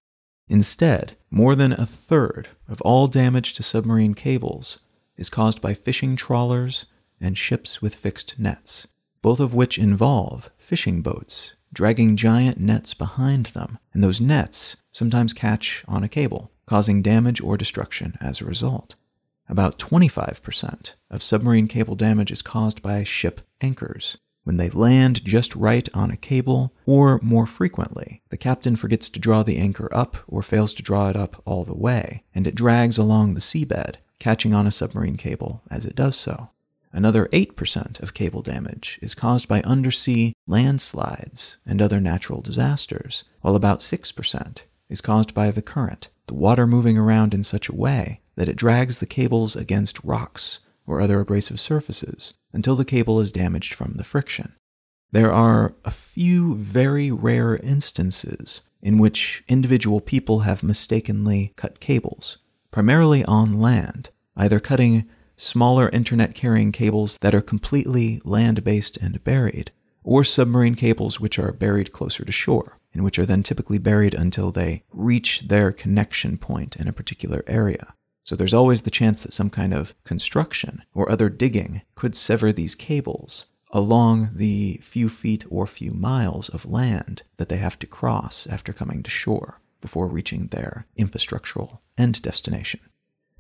Instead, 0.48 1.16
more 1.30 1.56
than 1.56 1.72
a 1.74 1.86
third 1.86 2.50
of 2.68 2.82
all 2.82 3.08
damage 3.08 3.54
to 3.54 3.64
submarine 3.64 4.14
cables 4.14 4.80
is 5.16 5.30
caused 5.30 5.62
by 5.62 5.74
fishing 5.74 6.16
trawlers 6.16 6.86
and 7.22 7.38
ships 7.38 7.82
with 7.82 7.96
fixed 7.96 8.40
nets, 8.40 8.88
both 9.22 9.40
of 9.40 9.54
which 9.54 9.78
involve 9.78 10.50
fishing 10.58 11.02
boats 11.02 11.54
dragging 11.72 12.16
giant 12.16 12.60
nets 12.60 12.94
behind 12.94 13.48
them, 13.48 13.78
and 13.94 14.04
those 14.04 14.22
nets 14.22 14.76
sometimes 14.92 15.34
catch 15.34 15.84
on 15.88 16.04
a 16.04 16.10
cable, 16.10 16.52
causing 16.66 17.02
damage 17.02 17.42
or 17.42 17.58
destruction 17.58 18.18
as 18.20 18.42
a 18.42 18.46
result. 18.46 18.96
About 19.50 19.80
25% 19.80 20.94
of 21.10 21.24
submarine 21.24 21.68
cable 21.68 21.96
damage 21.96 22.32
is 22.32 22.44
caused 22.44 22.84
by 22.84 23.04
ship 23.04 23.42
anchors. 23.62 24.18
When 24.44 24.58
they 24.58 24.70
land 24.70 25.26
just 25.26 25.56
right 25.56 25.90
on 25.92 26.12
a 26.12 26.18
cable, 26.18 26.72
or 26.86 27.20
more 27.24 27.48
frequently, 27.48 28.22
the 28.30 28.38
captain 28.38 28.76
forgets 28.76 29.10
to 29.10 29.20
draw 29.20 29.42
the 29.42 29.58
anchor 29.58 29.90
up 29.92 30.18
or 30.28 30.44
fails 30.44 30.76
to 30.76 30.84
draw 30.84 31.10
it 31.10 31.16
up 31.16 31.42
all 31.46 31.66
the 31.66 31.78
way, 31.78 32.24
and 32.34 32.46
it 32.46 32.54
drags 32.54 33.00
along 33.00 33.34
the 33.34 33.42
seabed, 33.42 33.96
catching 34.20 34.54
on 34.54 34.68
a 34.68 34.72
submarine 34.72 35.18
cable 35.18 35.64
as 35.72 35.84
it 35.84 35.96
does 35.96 36.16
so. 36.16 36.50
Another 36.92 37.28
8% 37.28 38.00
of 38.02 38.14
cable 38.14 38.44
damage 38.44 39.00
is 39.02 39.16
caused 39.16 39.48
by 39.48 39.62
undersea 39.62 40.34
landslides 40.48 41.58
and 41.66 41.82
other 41.82 42.00
natural 42.00 42.42
disasters, 42.42 43.24
while 43.42 43.56
about 43.56 43.80
6% 43.80 44.58
is 44.90 45.02
caused 45.02 45.34
by 45.34 45.50
the 45.52 45.62
current, 45.62 46.10
the 46.28 46.34
water 46.36 46.68
moving 46.68 46.98
around 46.98 47.34
in 47.34 47.44
such 47.44 47.68
a 47.68 47.76
way 47.76 48.22
that 48.40 48.48
it 48.48 48.56
drags 48.56 49.00
the 49.00 49.06
cables 49.06 49.54
against 49.58 50.02
rocks 50.02 50.60
or 50.88 51.02
other 51.02 51.20
abrasive 51.20 51.60
surfaces 51.60 52.36
until 52.54 52.78
the 52.78 52.86
cable 52.86 53.20
is 53.20 53.34
damaged 53.34 53.74
from 53.74 53.96
the 53.98 54.04
friction. 54.06 54.54
There 55.12 55.34
are 55.34 55.76
a 55.84 55.92
few 55.92 56.56
very 56.56 57.12
rare 57.12 57.58
instances 57.58 58.62
in 58.82 58.98
which 58.98 59.44
individual 59.50 60.00
people 60.00 60.40
have 60.40 60.64
mistakenly 60.64 61.52
cut 61.58 61.82
cables, 61.82 62.38
primarily 62.72 63.26
on 63.26 63.60
land, 63.60 64.10
either 64.38 64.62
cutting 64.62 65.10
smaller 65.36 65.90
internet 65.90 66.34
carrying 66.34 66.72
cables 66.72 67.18
that 67.20 67.36
are 67.36 67.42
completely 67.42 68.22
land 68.24 68.64
based 68.64 68.96
and 69.02 69.22
buried, 69.26 69.74
or 70.02 70.24
submarine 70.24 70.76
cables 70.76 71.20
which 71.20 71.38
are 71.38 71.52
buried 71.52 71.92
closer 71.92 72.24
to 72.24 72.32
shore, 72.32 72.78
and 72.94 73.04
which 73.04 73.20
are 73.20 73.26
then 73.26 73.44
typically 73.44 73.80
buried 73.80 74.14
until 74.14 74.50
they 74.50 74.82
reach 74.94 75.50
their 75.50 75.74
connection 75.74 76.38
point 76.38 76.78
in 76.78 76.88
a 76.88 76.94
particular 76.94 77.44
area. 77.46 77.96
So 78.30 78.36
there's 78.36 78.54
always 78.54 78.84
the 78.84 78.92
chance 78.92 79.24
that 79.24 79.34
some 79.34 79.50
kind 79.50 79.74
of 79.74 79.96
construction 80.04 80.84
or 80.94 81.10
other 81.12 81.30
digging 81.30 81.82
could 81.96 82.16
sever 82.16 82.54
these 82.54 82.76
cables 82.76 83.46
along 83.72 84.30
the 84.36 84.80
few 84.84 85.10
feet 85.10 85.46
or 85.50 85.66
few 85.66 85.94
miles 85.94 86.48
of 86.48 86.64
land 86.64 87.24
that 87.38 87.50
they 87.50 87.58
have 87.58 87.80
to 87.80 87.88
cross 87.88 88.46
after 88.46 88.72
coming 88.72 89.02
to 89.02 89.10
shore 89.10 89.60
before 89.82 90.08
reaching 90.08 90.46
their 90.46 90.86
infrastructural 90.96 91.80
end 91.98 92.22
destination. 92.22 92.82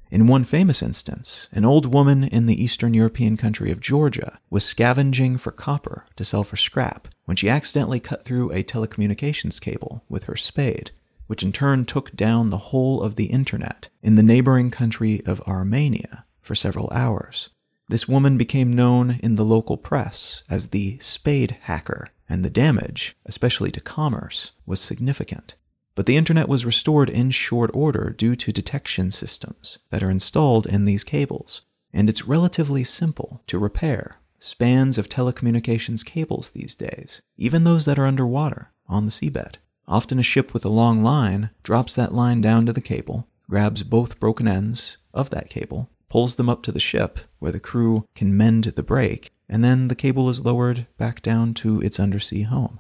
In 0.09 0.25
one 0.25 0.43
famous 0.43 0.81
instance, 0.81 1.49
an 1.51 1.65
old 1.65 1.93
woman 1.93 2.23
in 2.23 2.47
the 2.47 2.59
Eastern 2.59 2.95
European 2.95 3.37
country 3.37 3.69
of 3.69 3.79
Georgia 3.79 4.39
was 4.49 4.65
scavenging 4.65 5.37
for 5.37 5.51
copper 5.51 6.07
to 6.15 6.25
sell 6.25 6.43
for 6.43 6.55
scrap 6.57 7.07
when 7.25 7.37
she 7.37 7.47
accidentally 7.47 7.99
cut 7.99 8.25
through 8.25 8.51
a 8.51 8.63
telecommunications 8.63 9.61
cable 9.61 10.03
with 10.09 10.23
her 10.23 10.35
spade 10.35 10.89
which 11.29 11.43
in 11.43 11.51
turn 11.51 11.85
took 11.85 12.11
down 12.15 12.49
the 12.49 12.57
whole 12.57 13.03
of 13.03 13.15
the 13.15 13.27
internet 13.27 13.87
in 14.01 14.15
the 14.15 14.23
neighboring 14.23 14.71
country 14.71 15.21
of 15.27 15.39
Armenia 15.41 16.25
for 16.41 16.55
several 16.55 16.89
hours. 16.91 17.49
This 17.87 18.07
woman 18.07 18.35
became 18.35 18.73
known 18.73 19.19
in 19.21 19.35
the 19.35 19.45
local 19.45 19.77
press 19.77 20.41
as 20.49 20.69
the 20.69 20.97
Spade 20.97 21.57
Hacker, 21.61 22.09
and 22.27 22.43
the 22.43 22.49
damage, 22.49 23.15
especially 23.27 23.69
to 23.73 23.79
commerce, 23.79 24.53
was 24.65 24.79
significant. 24.79 25.53
But 25.93 26.07
the 26.07 26.17
internet 26.17 26.49
was 26.49 26.65
restored 26.65 27.11
in 27.11 27.29
short 27.29 27.69
order 27.75 28.09
due 28.09 28.35
to 28.35 28.51
detection 28.51 29.11
systems 29.11 29.77
that 29.91 30.01
are 30.01 30.09
installed 30.09 30.65
in 30.65 30.85
these 30.85 31.03
cables, 31.03 31.61
and 31.93 32.09
it's 32.09 32.27
relatively 32.27 32.83
simple 32.83 33.43
to 33.45 33.59
repair 33.59 34.17
spans 34.39 34.97
of 34.97 35.09
telecommunications 35.09 36.03
cables 36.03 36.49
these 36.51 36.73
days, 36.73 37.21
even 37.37 37.65
those 37.65 37.85
that 37.85 37.99
are 37.99 38.07
underwater 38.07 38.71
on 38.87 39.05
the 39.05 39.11
seabed. 39.11 39.57
Often 39.89 40.19
a 40.19 40.23
ship 40.23 40.53
with 40.53 40.63
a 40.63 40.69
long 40.69 41.01
line 41.01 41.49
drops 41.63 41.95
that 41.95 42.13
line 42.13 42.41
down 42.41 42.67
to 42.67 42.73
the 42.73 42.79
cable, 42.79 43.27
grabs 43.49 43.81
both 43.81 44.19
broken 44.19 44.47
ends 44.47 44.97
of 45.15 45.31
that 45.31 45.49
cable, 45.49 45.89
pulls 46.09 46.35
them 46.35 46.47
up 46.47 46.61
to 46.63 46.71
the 46.71 46.79
ship 46.79 47.19
where 47.39 47.51
the 47.51 47.59
crew 47.59 48.05
can 48.13 48.37
mend 48.37 48.65
the 48.65 48.83
break, 48.83 49.31
and 49.49 49.63
then 49.63 49.87
the 49.87 49.95
cable 49.95 50.29
is 50.29 50.45
lowered 50.45 50.85
back 50.99 51.23
down 51.23 51.55
to 51.55 51.81
its 51.81 51.99
undersea 51.99 52.43
home. 52.43 52.79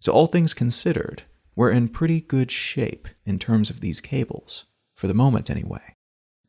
So, 0.00 0.12
all 0.12 0.26
things 0.26 0.52
considered, 0.52 1.22
we're 1.56 1.70
in 1.70 1.88
pretty 1.88 2.20
good 2.20 2.50
shape 2.50 3.08
in 3.24 3.38
terms 3.38 3.70
of 3.70 3.80
these 3.80 4.02
cables, 4.02 4.66
for 4.94 5.06
the 5.06 5.14
moment 5.14 5.48
anyway. 5.48 5.94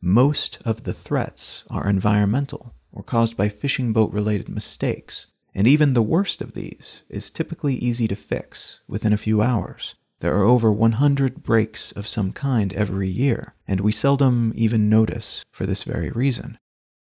Most 0.02 0.60
of 0.66 0.84
the 0.84 0.94
threats 0.94 1.64
are 1.70 1.88
environmental 1.88 2.74
or 2.92 3.02
caused 3.02 3.38
by 3.38 3.48
fishing 3.48 3.94
boat 3.94 4.12
related 4.12 4.50
mistakes, 4.50 5.28
and 5.56 5.68
even 5.68 5.94
the 5.94 6.02
worst 6.02 6.42
of 6.42 6.54
these 6.54 7.04
is 7.08 7.30
typically 7.30 7.76
easy 7.76 8.10
to 8.10 8.16
fix 8.18 8.82
within 8.90 9.14
a 9.14 9.18
few 9.18 9.42
hours. 9.42 9.96
There 10.22 10.36
are 10.36 10.44
over 10.44 10.72
100 10.72 11.42
breaks 11.42 11.92
of 11.94 12.08
some 12.08 12.32
kind 12.32 12.72
every 12.74 13.10
year, 13.10 13.56
and 13.68 13.82
we 13.82 13.92
seldom 13.92 14.54
even 14.56 14.88
notice 14.88 15.44
for 15.52 15.66
this 15.66 15.82
very 15.82 16.12
reason. 16.12 16.60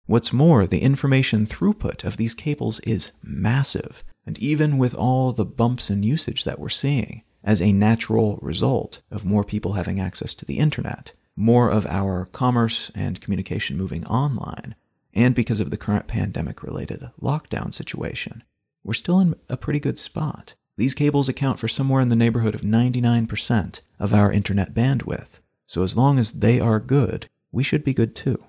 What's 0.05 0.33
more, 0.33 0.67
the 0.67 0.81
information 0.81 1.45
throughput 1.45 2.03
of 2.03 2.17
these 2.17 2.33
cables 2.33 2.81
is 2.81 3.11
massive, 3.23 4.03
and 4.25 4.37
even 4.39 4.77
with 4.77 4.93
all 4.93 5.31
the 5.31 5.45
bumps 5.45 5.89
in 5.89 6.03
usage 6.03 6.43
that 6.43 6.59
we're 6.59 6.67
seeing, 6.67 7.23
as 7.41 7.61
a 7.61 7.71
natural 7.71 8.37
result 8.41 8.99
of 9.09 9.23
more 9.23 9.45
people 9.45 9.73
having 9.73 9.97
access 9.97 10.33
to 10.33 10.45
the 10.45 10.59
internet, 10.59 11.13
more 11.37 11.71
of 11.71 11.85
our 11.85 12.25
commerce 12.25 12.91
and 12.95 13.21
communication 13.21 13.77
moving 13.77 14.05
online, 14.07 14.75
and 15.13 15.33
because 15.33 15.61
of 15.61 15.71
the 15.71 15.77
current 15.77 16.07
pandemic 16.07 16.61
related 16.61 17.09
lockdown 17.21 17.73
situation, 17.73 18.43
we're 18.83 18.93
still 18.93 19.21
in 19.21 19.35
a 19.47 19.55
pretty 19.55 19.79
good 19.79 19.97
spot. 19.97 20.53
These 20.77 20.93
cables 20.93 21.29
account 21.29 21.59
for 21.59 21.67
somewhere 21.67 22.01
in 22.01 22.09
the 22.09 22.15
neighborhood 22.15 22.53
of 22.53 22.61
99% 22.61 23.79
of 23.99 24.13
our 24.13 24.31
internet 24.31 24.73
bandwidth, 24.73 25.39
so 25.67 25.83
as 25.83 25.95
long 25.95 26.19
as 26.19 26.33
they 26.33 26.59
are 26.59 26.79
good, 26.79 27.29
we 27.51 27.63
should 27.63 27.83
be 27.83 27.93
good 27.93 28.13
too. 28.13 28.43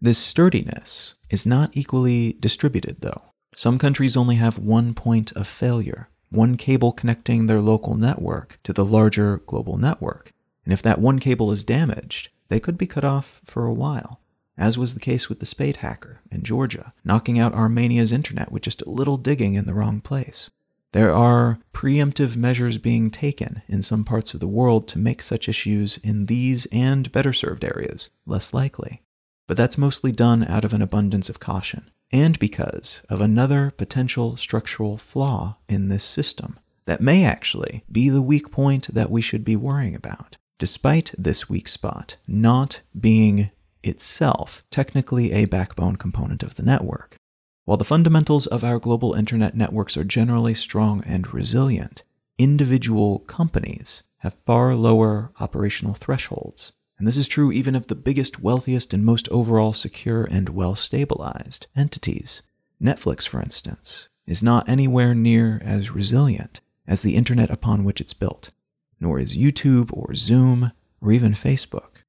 This 0.00 0.18
sturdiness 0.18 1.14
is 1.30 1.46
not 1.46 1.70
equally 1.72 2.34
distributed, 2.34 2.98
though. 3.00 3.22
Some 3.56 3.78
countries 3.78 4.16
only 4.16 4.36
have 4.36 4.58
one 4.58 4.92
point 4.92 5.32
of 5.32 5.46
failure, 5.46 6.08
one 6.28 6.56
cable 6.56 6.92
connecting 6.92 7.46
their 7.46 7.60
local 7.60 7.94
network 7.94 8.58
to 8.64 8.72
the 8.72 8.84
larger 8.84 9.38
global 9.46 9.78
network. 9.78 10.32
And 10.64 10.72
if 10.72 10.82
that 10.82 11.00
one 11.00 11.18
cable 11.18 11.50
is 11.52 11.64
damaged, 11.64 12.28
they 12.48 12.60
could 12.60 12.76
be 12.76 12.86
cut 12.86 13.04
off 13.04 13.40
for 13.44 13.64
a 13.64 13.72
while, 13.72 14.20
as 14.58 14.76
was 14.76 14.92
the 14.92 15.00
case 15.00 15.28
with 15.28 15.40
the 15.40 15.46
Spade 15.46 15.78
hacker 15.78 16.20
in 16.30 16.42
Georgia, 16.42 16.92
knocking 17.04 17.38
out 17.38 17.54
Armenia's 17.54 18.12
internet 18.12 18.52
with 18.52 18.62
just 18.62 18.82
a 18.82 18.90
little 18.90 19.16
digging 19.16 19.54
in 19.54 19.66
the 19.66 19.74
wrong 19.74 20.00
place. 20.00 20.50
There 20.92 21.14
are 21.14 21.58
preemptive 21.72 22.36
measures 22.36 22.78
being 22.78 23.10
taken 23.10 23.62
in 23.66 23.82
some 23.82 24.04
parts 24.04 24.34
of 24.34 24.40
the 24.40 24.46
world 24.46 24.86
to 24.88 24.98
make 24.98 25.22
such 25.22 25.48
issues 25.48 25.98
in 25.98 26.26
these 26.26 26.66
and 26.66 27.10
better 27.12 27.32
served 27.32 27.64
areas 27.64 28.10
less 28.26 28.54
likely 28.54 29.02
but 29.52 29.56
that's 29.58 29.76
mostly 29.76 30.12
done 30.12 30.44
out 30.44 30.64
of 30.64 30.72
an 30.72 30.82
abundance 30.82 31.28
of 31.28 31.40
caution, 31.40 31.90
and 32.10 32.38
because 32.38 33.02
of 33.08 33.20
another 33.20 33.70
potential 33.70 34.34
structural 34.36 34.96
flaw 34.96 35.56
in 35.68 35.88
this 35.88 36.04
system 36.04 36.58
that 36.86 37.02
may 37.02 37.24
actually 37.24 37.84
be 37.92 38.08
the 38.08 38.22
weak 38.22 38.50
point 38.50 38.88
that 38.94 39.10
we 39.10 39.20
should 39.20 39.44
be 39.44 39.54
worrying 39.54 39.94
about, 39.94 40.38
despite 40.58 41.12
this 41.18 41.48
weak 41.48 41.68
spot 41.68 42.16
not 42.26 42.80
being 42.98 43.50
itself 43.82 44.64
technically 44.70 45.32
a 45.32 45.44
backbone 45.44 45.96
component 45.96 46.42
of 46.42 46.54
the 46.54 46.62
network. 46.62 47.16
While 47.64 47.76
the 47.76 47.84
fundamentals 47.84 48.46
of 48.46 48.64
our 48.64 48.78
global 48.78 49.14
internet 49.14 49.56
networks 49.56 49.96
are 49.96 50.04
generally 50.04 50.54
strong 50.54 51.02
and 51.04 51.32
resilient, 51.32 52.02
individual 52.38 53.20
companies 53.20 54.02
have 54.18 54.36
far 54.46 54.74
lower 54.74 55.32
operational 55.40 55.94
thresholds 55.94 56.72
and 57.02 57.08
this 57.08 57.16
is 57.16 57.26
true 57.26 57.50
even 57.50 57.74
of 57.74 57.88
the 57.88 57.96
biggest, 57.96 58.40
wealthiest, 58.40 58.94
and 58.94 59.04
most 59.04 59.28
overall 59.30 59.72
secure 59.72 60.22
and 60.30 60.50
well 60.50 60.76
stabilized 60.76 61.66
entities. 61.74 62.42
Netflix, 62.80 63.26
for 63.26 63.40
instance, 63.40 64.08
is 64.24 64.40
not 64.40 64.68
anywhere 64.68 65.12
near 65.12 65.60
as 65.64 65.90
resilient 65.90 66.60
as 66.86 67.02
the 67.02 67.16
internet 67.16 67.50
upon 67.50 67.82
which 67.82 68.00
it's 68.00 68.12
built, 68.12 68.50
nor 69.00 69.18
is 69.18 69.36
YouTube 69.36 69.92
or 69.92 70.14
Zoom 70.14 70.70
or 71.00 71.10
even 71.10 71.32
Facebook. 71.32 72.04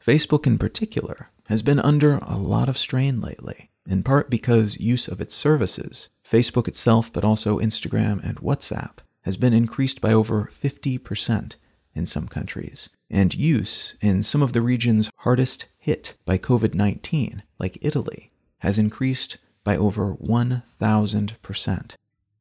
Facebook, 0.00 0.46
in 0.46 0.58
particular, 0.58 1.30
has 1.46 1.62
been 1.62 1.80
under 1.80 2.18
a 2.18 2.36
lot 2.36 2.68
of 2.68 2.78
strain 2.78 3.20
lately, 3.20 3.72
in 3.86 4.02
part 4.02 4.30
because 4.30 4.80
use 4.80 5.08
of 5.08 5.20
its 5.20 5.34
services, 5.34 6.08
Facebook 6.28 6.68
itself, 6.68 7.12
but 7.12 7.24
also 7.24 7.58
Instagram 7.58 8.22
and 8.22 8.38
WhatsApp, 8.38 8.98
has 9.22 9.36
been 9.36 9.52
increased 9.52 10.00
by 10.00 10.12
over 10.12 10.50
50% 10.52 11.56
in 11.94 12.06
some 12.06 12.28
countries, 12.28 12.88
and 13.10 13.34
use 13.34 13.94
in 14.00 14.22
some 14.22 14.42
of 14.42 14.52
the 14.52 14.60
regions 14.60 15.10
hardest 15.18 15.66
hit 15.78 16.14
by 16.24 16.38
COVID 16.38 16.74
19, 16.74 17.42
like 17.58 17.78
Italy, 17.80 18.30
has 18.58 18.78
increased 18.78 19.38
by 19.64 19.76
over 19.76 20.14
1,000%. 20.14 21.94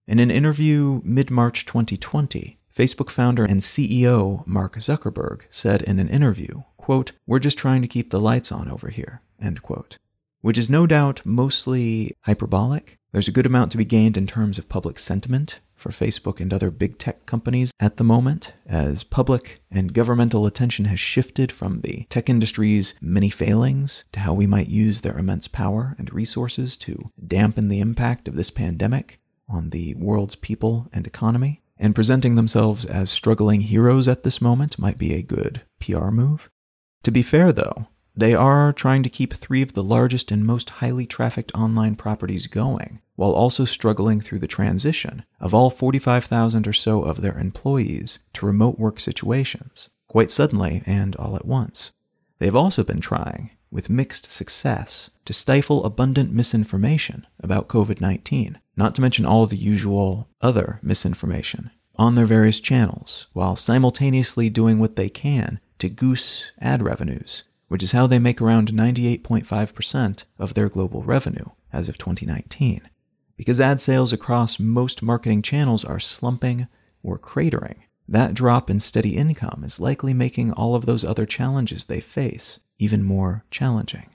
In 0.07 0.19
an 0.19 0.29
interview 0.29 1.01
mid 1.03 1.31
March 1.31 1.65
2020, 1.65 2.59
Facebook 2.75 3.09
founder 3.09 3.45
and 3.45 3.61
CEO 3.61 4.45
Mark 4.45 4.75
Zuckerberg 4.75 5.41
said 5.49 5.81
in 5.81 5.97
an 5.97 6.09
interview, 6.09 6.63
quote, 6.77 7.13
We're 7.25 7.39
just 7.39 7.57
trying 7.57 7.81
to 7.81 7.87
keep 7.87 8.11
the 8.11 8.19
lights 8.19 8.51
on 8.51 8.69
over 8.69 8.89
here, 8.89 9.21
end 9.41 9.63
quote. 9.63 9.97
Which 10.45 10.59
is 10.59 10.69
no 10.69 10.85
doubt 10.85 11.23
mostly 11.25 12.15
hyperbolic. 12.21 12.99
There's 13.11 13.27
a 13.27 13.31
good 13.31 13.47
amount 13.47 13.71
to 13.71 13.79
be 13.79 13.83
gained 13.83 14.15
in 14.15 14.27
terms 14.27 14.59
of 14.59 14.69
public 14.69 14.99
sentiment 14.99 15.59
for 15.73 15.89
Facebook 15.89 16.39
and 16.39 16.53
other 16.53 16.69
big 16.69 16.99
tech 16.99 17.25
companies 17.25 17.73
at 17.79 17.97
the 17.97 18.03
moment, 18.03 18.53
as 18.67 19.01
public 19.03 19.63
and 19.71 19.91
governmental 19.91 20.45
attention 20.45 20.85
has 20.85 20.99
shifted 20.99 21.51
from 21.51 21.81
the 21.81 22.05
tech 22.11 22.29
industry's 22.29 22.93
many 23.01 23.31
failings 23.31 24.03
to 24.11 24.19
how 24.19 24.35
we 24.35 24.45
might 24.45 24.67
use 24.67 25.01
their 25.01 25.17
immense 25.17 25.47
power 25.47 25.95
and 25.97 26.13
resources 26.13 26.77
to 26.77 27.09
dampen 27.27 27.67
the 27.69 27.79
impact 27.79 28.27
of 28.27 28.35
this 28.35 28.51
pandemic 28.51 29.19
on 29.49 29.71
the 29.71 29.95
world's 29.95 30.35
people 30.35 30.87
and 30.93 31.07
economy. 31.07 31.63
And 31.79 31.95
presenting 31.95 32.35
themselves 32.35 32.85
as 32.85 33.09
struggling 33.09 33.61
heroes 33.61 34.07
at 34.07 34.21
this 34.21 34.39
moment 34.39 34.77
might 34.77 34.99
be 34.99 35.15
a 35.15 35.23
good 35.23 35.63
PR 35.79 36.09
move. 36.09 36.51
To 37.01 37.09
be 37.09 37.23
fair, 37.23 37.51
though, 37.51 37.87
they 38.17 38.33
are 38.33 38.71
trying 38.71 39.03
to 39.03 39.09
keep 39.09 39.33
three 39.33 39.61
of 39.61 39.73
the 39.73 39.83
largest 39.83 40.31
and 40.31 40.45
most 40.45 40.69
highly 40.69 41.05
trafficked 41.05 41.53
online 41.53 41.95
properties 41.95 42.47
going, 42.47 43.01
while 43.15 43.31
also 43.31 43.65
struggling 43.65 44.21
through 44.21 44.39
the 44.39 44.47
transition 44.47 45.23
of 45.39 45.53
all 45.53 45.69
45,000 45.69 46.67
or 46.67 46.73
so 46.73 47.01
of 47.03 47.21
their 47.21 47.37
employees 47.37 48.19
to 48.33 48.45
remote 48.45 48.79
work 48.79 48.99
situations, 48.99 49.89
quite 50.07 50.31
suddenly 50.31 50.81
and 50.85 51.15
all 51.17 51.35
at 51.35 51.45
once. 51.45 51.91
They 52.39 52.45
have 52.45 52.55
also 52.55 52.83
been 52.83 53.01
trying, 53.01 53.51
with 53.69 53.89
mixed 53.89 54.31
success, 54.31 55.09
to 55.25 55.33
stifle 55.33 55.83
abundant 55.83 56.31
misinformation 56.31 57.27
about 57.41 57.67
COVID 57.67 57.99
19, 57.99 58.59
not 58.77 58.95
to 58.95 59.01
mention 59.01 59.25
all 59.25 59.45
the 59.45 59.57
usual 59.57 60.29
other 60.41 60.79
misinformation, 60.81 61.71
on 61.97 62.15
their 62.15 62.25
various 62.25 62.61
channels, 62.61 63.27
while 63.33 63.57
simultaneously 63.57 64.49
doing 64.49 64.79
what 64.79 64.95
they 64.95 65.09
can 65.09 65.59
to 65.79 65.89
goose 65.89 66.51
ad 66.61 66.81
revenues 66.81 67.43
which 67.67 67.83
is 67.83 67.91
how 67.91 68.07
they 68.07 68.19
make 68.19 68.41
around 68.41 68.71
98.5% 68.71 70.23
of 70.37 70.53
their 70.53 70.69
global 70.69 71.01
revenue 71.03 71.49
as 71.73 71.89
of 71.89 71.97
2019. 71.97 72.89
Because 73.37 73.59
ad 73.59 73.81
sales 73.81 74.13
across 74.13 74.59
most 74.59 75.01
marketing 75.01 75.41
channels 75.41 75.83
are 75.83 75.99
slumping 75.99 76.67
or 77.03 77.17
cratering, 77.17 77.77
that 78.07 78.33
drop 78.33 78.69
in 78.69 78.79
steady 78.79 79.17
income 79.17 79.63
is 79.65 79.79
likely 79.79 80.13
making 80.13 80.51
all 80.53 80.75
of 80.75 80.85
those 80.85 81.03
other 81.03 81.25
challenges 81.25 81.85
they 81.85 81.99
face 81.99 82.59
even 82.77 83.03
more 83.03 83.43
challenging. 83.49 84.09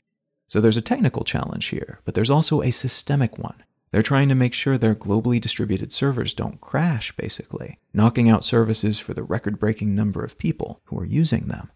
So 0.49 0.61
there's 0.61 0.77
a 0.77 0.83
technical 0.83 1.25
challenge 1.25 1.67
here, 1.67 2.01
but 2.05 2.15
there's 2.15 2.31
also 2.31 2.63
a 2.63 2.71
systemic 2.71 3.39
one. 3.39 3.63
They're 3.91 4.03
trying 4.03 4.29
to 4.29 4.35
make 4.35 4.55
sure 4.55 4.79
their 4.79 4.95
globally 4.95 5.41
distributed 5.41 5.93
servers 5.93 6.33
don't 6.33 6.61
crash, 6.61 7.13
basically, 7.17 7.79
knocking 7.93 8.29
out 8.29 8.45
services 8.45 9.01
for 9.01 9.15
the 9.15 9.25
record 9.25 9.59
breaking 9.59 9.95
number 9.95 10.23
of 10.23 10.39
people 10.39 10.81
who 10.85 10.99
are 10.99 11.05
using 11.05 11.49
them 11.49 11.71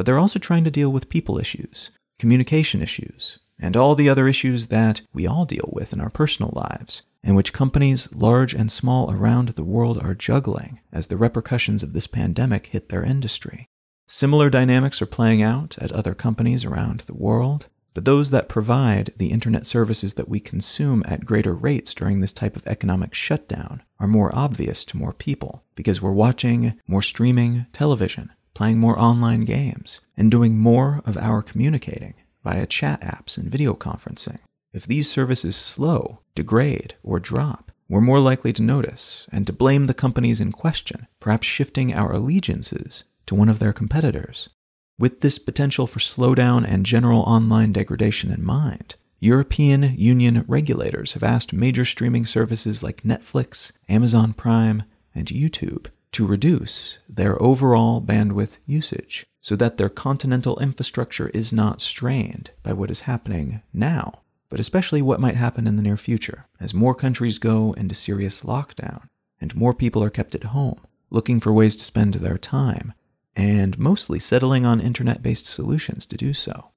but 0.00 0.06
they're 0.06 0.18
also 0.18 0.38
trying 0.38 0.64
to 0.64 0.70
deal 0.70 0.88
with 0.88 1.10
people 1.10 1.38
issues, 1.38 1.90
communication 2.18 2.80
issues, 2.80 3.38
and 3.58 3.76
all 3.76 3.94
the 3.94 4.08
other 4.08 4.26
issues 4.26 4.68
that 4.68 5.02
we 5.12 5.26
all 5.26 5.44
deal 5.44 5.68
with 5.74 5.92
in 5.92 6.00
our 6.00 6.08
personal 6.08 6.50
lives, 6.54 7.02
and 7.22 7.36
which 7.36 7.52
companies 7.52 8.08
large 8.10 8.54
and 8.54 8.72
small 8.72 9.12
around 9.12 9.50
the 9.50 9.62
world 9.62 9.98
are 9.98 10.14
juggling 10.14 10.80
as 10.90 11.08
the 11.08 11.18
repercussions 11.18 11.82
of 11.82 11.92
this 11.92 12.06
pandemic 12.06 12.68
hit 12.68 12.88
their 12.88 13.04
industry. 13.04 13.68
Similar 14.08 14.48
dynamics 14.48 15.02
are 15.02 15.06
playing 15.06 15.42
out 15.42 15.76
at 15.78 15.92
other 15.92 16.14
companies 16.14 16.64
around 16.64 17.00
the 17.00 17.12
world, 17.12 17.66
but 17.92 18.06
those 18.06 18.30
that 18.30 18.48
provide 18.48 19.12
the 19.18 19.30
internet 19.30 19.66
services 19.66 20.14
that 20.14 20.30
we 20.30 20.40
consume 20.40 21.02
at 21.06 21.26
greater 21.26 21.52
rates 21.52 21.92
during 21.92 22.20
this 22.20 22.32
type 22.32 22.56
of 22.56 22.66
economic 22.66 23.12
shutdown 23.12 23.82
are 23.98 24.06
more 24.06 24.34
obvious 24.34 24.86
to 24.86 24.96
more 24.96 25.12
people 25.12 25.62
because 25.74 26.00
we're 26.00 26.10
watching 26.10 26.80
more 26.86 27.02
streaming 27.02 27.66
television, 27.74 28.30
playing 28.60 28.78
more 28.78 28.98
online 28.98 29.46
games, 29.46 30.00
and 30.18 30.30
doing 30.30 30.58
more 30.58 31.00
of 31.06 31.16
our 31.16 31.40
communicating 31.40 32.12
via 32.44 32.66
chat 32.66 33.00
apps 33.00 33.38
and 33.38 33.50
video 33.50 33.72
conferencing. 33.72 34.36
If 34.74 34.86
these 34.86 35.10
services 35.10 35.56
slow, 35.56 36.20
degrade, 36.34 36.94
or 37.02 37.18
drop, 37.20 37.72
we're 37.88 38.02
more 38.02 38.20
likely 38.20 38.52
to 38.52 38.60
notice 38.60 39.26
and 39.32 39.46
to 39.46 39.52
blame 39.54 39.86
the 39.86 39.94
companies 39.94 40.42
in 40.42 40.52
question, 40.52 41.06
perhaps 41.20 41.46
shifting 41.46 41.94
our 41.94 42.12
allegiances 42.12 43.04
to 43.24 43.34
one 43.34 43.48
of 43.48 43.60
their 43.60 43.72
competitors. 43.72 44.50
With 44.98 45.22
this 45.22 45.38
potential 45.38 45.86
for 45.86 45.98
slowdown 45.98 46.68
and 46.68 46.84
general 46.84 47.20
online 47.20 47.72
degradation 47.72 48.30
in 48.30 48.44
mind, 48.44 48.96
European 49.20 49.94
Union 49.96 50.44
regulators 50.46 51.12
have 51.12 51.22
asked 51.22 51.54
major 51.54 51.86
streaming 51.86 52.26
services 52.26 52.82
like 52.82 53.04
Netflix, 53.04 53.72
Amazon 53.88 54.34
Prime, 54.34 54.82
and 55.14 55.28
YouTube 55.28 55.86
to 56.12 56.26
reduce 56.26 56.98
their 57.08 57.40
overall 57.42 58.00
bandwidth 58.00 58.58
usage 58.66 59.26
so 59.40 59.56
that 59.56 59.78
their 59.78 59.88
continental 59.88 60.58
infrastructure 60.58 61.28
is 61.30 61.52
not 61.52 61.80
strained 61.80 62.50
by 62.62 62.72
what 62.72 62.90
is 62.90 63.00
happening 63.00 63.62
now, 63.72 64.20
but 64.48 64.60
especially 64.60 65.00
what 65.00 65.20
might 65.20 65.36
happen 65.36 65.66
in 65.66 65.76
the 65.76 65.82
near 65.82 65.96
future 65.96 66.46
as 66.58 66.74
more 66.74 66.94
countries 66.94 67.38
go 67.38 67.72
into 67.74 67.94
serious 67.94 68.42
lockdown 68.42 69.08
and 69.40 69.54
more 69.54 69.72
people 69.72 70.02
are 70.02 70.10
kept 70.10 70.34
at 70.34 70.44
home 70.44 70.80
looking 71.10 71.40
for 71.40 71.52
ways 71.52 71.74
to 71.76 71.84
spend 71.84 72.14
their 72.14 72.38
time 72.38 72.92
and 73.36 73.78
mostly 73.78 74.18
settling 74.18 74.64
on 74.66 74.80
internet 74.80 75.22
based 75.22 75.46
solutions 75.46 76.04
to 76.06 76.16
do 76.16 76.34
so. 76.34 76.70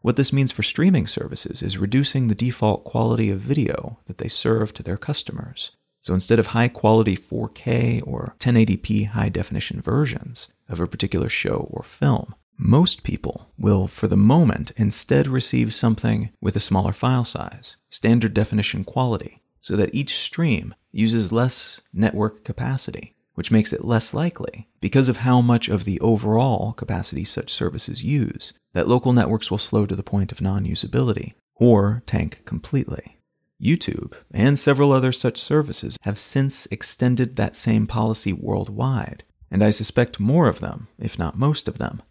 What 0.00 0.16
this 0.16 0.32
means 0.32 0.50
for 0.50 0.62
streaming 0.64 1.06
services 1.06 1.62
is 1.62 1.78
reducing 1.78 2.26
the 2.26 2.34
default 2.34 2.84
quality 2.84 3.30
of 3.30 3.38
video 3.38 3.98
that 4.06 4.18
they 4.18 4.28
serve 4.28 4.74
to 4.74 4.82
their 4.82 4.96
customers 4.96 5.70
so 6.02 6.12
instead 6.12 6.38
of 6.40 6.48
high 6.48 6.68
quality 6.68 7.16
4K 7.16 8.02
or 8.04 8.34
1080p 8.40 9.08
high 9.08 9.28
definition 9.28 9.80
versions 9.80 10.48
of 10.68 10.80
a 10.80 10.86
particular 10.86 11.28
show 11.28 11.68
or 11.70 11.84
film, 11.84 12.34
most 12.58 13.04
people 13.04 13.52
will, 13.56 13.86
for 13.86 14.08
the 14.08 14.16
moment, 14.16 14.72
instead 14.76 15.26
receive 15.26 15.72
something 15.72 16.30
with 16.40 16.56
a 16.56 16.60
smaller 16.60 16.92
file 16.92 17.24
size, 17.24 17.76
standard 17.88 18.34
definition 18.34 18.84
quality, 18.84 19.42
so 19.60 19.76
that 19.76 19.94
each 19.94 20.16
stream 20.16 20.74
uses 20.90 21.32
less 21.32 21.80
network 21.92 22.44
capacity, 22.44 23.14
which 23.34 23.50
makes 23.50 23.72
it 23.72 23.84
less 23.84 24.12
likely, 24.12 24.68
because 24.80 25.08
of 25.08 25.18
how 25.18 25.40
much 25.40 25.68
of 25.68 25.84
the 25.84 26.00
overall 26.00 26.72
capacity 26.72 27.24
such 27.24 27.52
services 27.52 28.02
use, 28.02 28.52
that 28.74 28.88
local 28.88 29.12
networks 29.12 29.50
will 29.50 29.58
slow 29.58 29.86
to 29.86 29.96
the 29.96 30.02
point 30.02 30.32
of 30.32 30.40
non 30.40 30.64
usability 30.64 31.34
or 31.54 32.02
tank 32.06 32.42
completely. 32.44 33.18
YouTube 33.62 34.14
and 34.32 34.58
several 34.58 34.92
other 34.92 35.12
such 35.12 35.38
services 35.40 35.96
have 36.02 36.18
since 36.18 36.66
extended 36.70 37.36
that 37.36 37.56
same 37.56 37.86
policy 37.86 38.32
worldwide, 38.32 39.22
and 39.50 39.62
I 39.62 39.70
suspect 39.70 40.18
more 40.18 40.48
of 40.48 40.60
them, 40.60 40.88
if 40.98 41.18
not 41.18 41.38
most 41.38 41.68
of 41.68 41.78
them, 41.78 42.02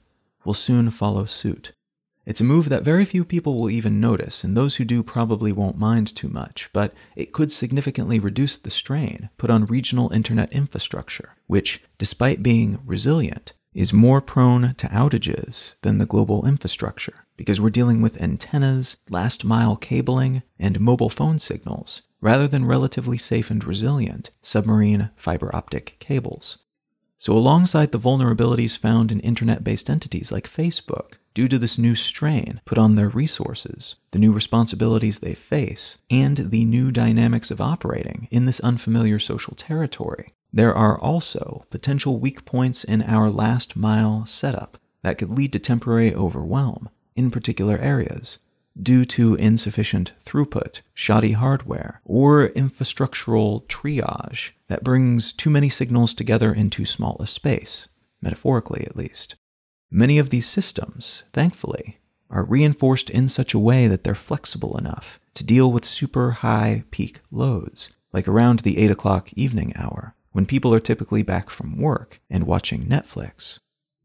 will 0.46 0.54
soon 0.54 0.90
follow 0.92 1.26
suit. 1.26 1.74
It's 2.26 2.40
a 2.40 2.46
move 2.46 2.70
that 2.70 2.84
very 2.84 3.04
few 3.04 3.26
people 3.26 3.60
will 3.60 3.70
even 3.70 4.00
notice, 4.00 4.44
and 4.44 4.56
those 4.56 4.76
who 4.76 4.86
do 4.86 5.02
probably 5.02 5.52
won't 5.52 5.78
mind 5.78 6.16
too 6.16 6.30
much, 6.30 6.70
but 6.72 6.94
it 7.16 7.34
could 7.34 7.52
significantly 7.52 8.20
reduce 8.20 8.58
the 8.58 8.70
strain 8.70 9.30
put 9.38 9.50
on 9.50 9.66
regional 9.66 10.14
internet 10.14 10.54
infrastructure, 10.54 11.36
which, 11.48 11.84
despite 11.98 12.44
being 12.44 12.80
resilient, 12.86 13.54
is 13.74 13.94
more 13.94 14.22
prone 14.22 14.76
to 14.76 14.88
outages 14.88 15.76
than 15.82 15.98
the 15.98 16.06
global 16.06 16.46
infrastructure 16.46 17.26
because 17.38 17.60
we're 17.60 17.70
dealing 17.70 18.02
with 18.02 18.22
antennas, 18.22 18.98
last 19.10 19.44
mile 19.44 19.76
cabling, 19.76 20.44
and 20.60 20.80
mobile 20.80 21.10
phone 21.10 21.40
signals, 21.40 22.04
rather 22.20 22.48
than 22.48 22.66
relatively 22.66 23.18
safe 23.18 23.50
and 23.50 23.64
resilient 23.64 24.30
submarine 24.42 25.10
fiber 25.16 25.54
optic 25.56 25.96
cables. 26.00 26.60
So, 27.18 27.34
alongside 27.34 27.92
the 27.92 28.00
vulnerabilities 28.00 28.78
found 28.78 29.12
in 29.12 29.20
internet 29.20 29.64
based 29.64 29.90
entities 29.90 30.32
like 30.32 30.50
Facebook, 30.50 31.14
due 31.34 31.48
to 31.48 31.60
this 31.60 31.78
new 31.78 31.96
strain 31.96 32.62
put 32.66 32.78
on 32.78 32.96
their 32.96 33.10
resources, 33.10 33.96
the 34.10 34.20
new 34.20 34.34
responsibilities 34.34 35.20
they 35.20 35.36
face, 35.36 36.00
and 36.10 36.38
the 36.38 36.66
new 36.66 36.92
dynamics 36.92 37.52
of 37.52 37.62
operating 37.62 38.28
in 38.32 38.46
this 38.46 38.60
unfamiliar 38.62 39.20
social 39.20 39.56
territory, 39.56 40.34
there 40.54 40.74
are 40.76 41.00
also 41.00 41.66
potential 41.70 42.20
weak 42.20 42.46
points 42.46 42.84
in 42.84 43.02
our 43.04 43.30
last 43.30 43.76
mile 43.76 44.26
setup 44.26 44.78
that 45.04 45.18
could 45.18 45.30
lead 45.30 45.54
to 45.54 45.60
temporary 45.60 46.14
overwhelm 46.14 46.90
in 47.16 47.32
particular 47.32 47.78
areas 47.78 48.38
due 48.82 49.06
to 49.06 49.36
insufficient 49.36 50.14
throughput, 50.26 50.82
shoddy 50.94 51.34
hardware, 51.34 52.02
or 52.06 52.50
infrastructural 52.50 53.66
triage 53.68 54.52
that 54.68 54.84
brings 54.84 55.32
too 55.32 55.50
many 55.50 55.70
signals 55.70 56.14
together 56.14 56.54
in 56.54 56.70
too 56.70 56.86
small 56.86 57.18
a 57.20 57.28
space, 57.28 57.88
metaphorically 58.22 58.86
at 58.86 58.96
least. 58.96 59.36
Many 59.90 60.18
of 60.20 60.30
these 60.30 60.48
systems, 60.48 61.24
thankfully, 61.34 62.00
are 62.30 62.46
reinforced 62.46 63.10
in 63.10 63.28
such 63.28 63.54
a 63.54 63.60
way 63.60 63.88
that 63.88 64.06
they're 64.06 64.16
flexible 64.16 64.78
enough 64.78 65.20
to 65.34 65.44
deal 65.44 65.72
with 65.72 65.84
super 65.84 66.32
high 66.32 66.86
peak 66.92 67.20
loads, 67.30 67.92
like 68.14 68.28
around 68.28 68.60
the 68.60 68.78
8 68.78 68.92
o'clock 68.92 69.34
evening 69.34 69.74
hour, 69.76 70.16
when 70.32 70.46
people 70.46 70.74
are 70.74 70.80
typically 70.80 71.24
back 71.24 71.50
from 71.50 71.78
work 71.78 72.22
and 72.30 72.46
watching 72.46 72.86
Netflix 72.86 73.60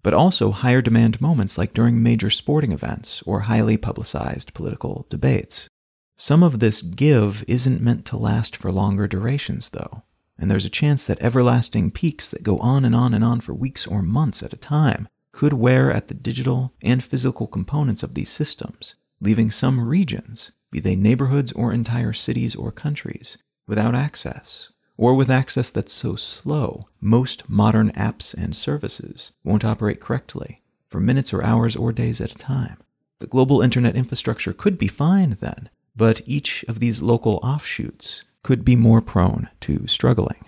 but 0.06 0.14
also 0.14 0.52
higher 0.52 0.80
demand 0.80 1.20
moments 1.20 1.58
like 1.58 1.74
during 1.74 2.00
major 2.00 2.30
sporting 2.30 2.70
events 2.70 3.24
or 3.26 3.40
highly 3.40 3.76
publicized 3.76 4.54
political 4.54 5.04
debates. 5.10 5.68
Some 6.16 6.44
of 6.44 6.60
this 6.60 6.80
give 6.80 7.42
isn't 7.48 7.82
meant 7.82 8.06
to 8.06 8.16
last 8.16 8.56
for 8.56 8.70
longer 8.70 9.08
durations, 9.08 9.70
though, 9.70 10.04
and 10.38 10.48
there's 10.48 10.64
a 10.64 10.70
chance 10.70 11.04
that 11.06 11.20
everlasting 11.20 11.90
peaks 11.90 12.30
that 12.30 12.44
go 12.44 12.60
on 12.60 12.84
and 12.84 12.94
on 12.94 13.14
and 13.14 13.24
on 13.24 13.40
for 13.40 13.52
weeks 13.52 13.84
or 13.84 14.00
months 14.00 14.44
at 14.44 14.52
a 14.52 14.56
time 14.56 15.08
could 15.32 15.54
wear 15.54 15.90
at 15.90 16.06
the 16.06 16.14
digital 16.14 16.72
and 16.80 17.02
physical 17.02 17.48
components 17.48 18.04
of 18.04 18.14
these 18.14 18.30
systems, 18.30 18.94
leaving 19.20 19.50
some 19.50 19.80
regions, 19.88 20.52
be 20.70 20.78
they 20.78 20.94
neighborhoods 20.94 21.50
or 21.50 21.72
entire 21.72 22.12
cities 22.12 22.54
or 22.54 22.70
countries, 22.70 23.38
without 23.66 23.96
access 23.96 24.70
or 24.96 25.14
with 25.14 25.30
access 25.30 25.70
that's 25.70 25.92
so 25.92 26.16
slow, 26.16 26.88
most 27.00 27.48
modern 27.48 27.92
apps 27.92 28.34
and 28.34 28.56
services 28.56 29.32
won't 29.44 29.64
operate 29.64 30.00
correctly 30.00 30.62
for 30.88 31.00
minutes 31.00 31.32
or 31.32 31.42
hours 31.42 31.76
or 31.76 31.92
days 31.92 32.20
at 32.20 32.32
a 32.32 32.38
time. 32.38 32.78
The 33.20 33.26
global 33.26 33.62
internet 33.62 33.96
infrastructure 33.96 34.52
could 34.52 34.78
be 34.78 34.88
fine 34.88 35.36
then, 35.40 35.68
but 35.94 36.20
each 36.26 36.64
of 36.68 36.80
these 36.80 37.02
local 37.02 37.40
offshoots 37.42 38.24
could 38.42 38.64
be 38.64 38.76
more 38.76 39.00
prone 39.00 39.48
to 39.60 39.86
struggling. 39.86 40.44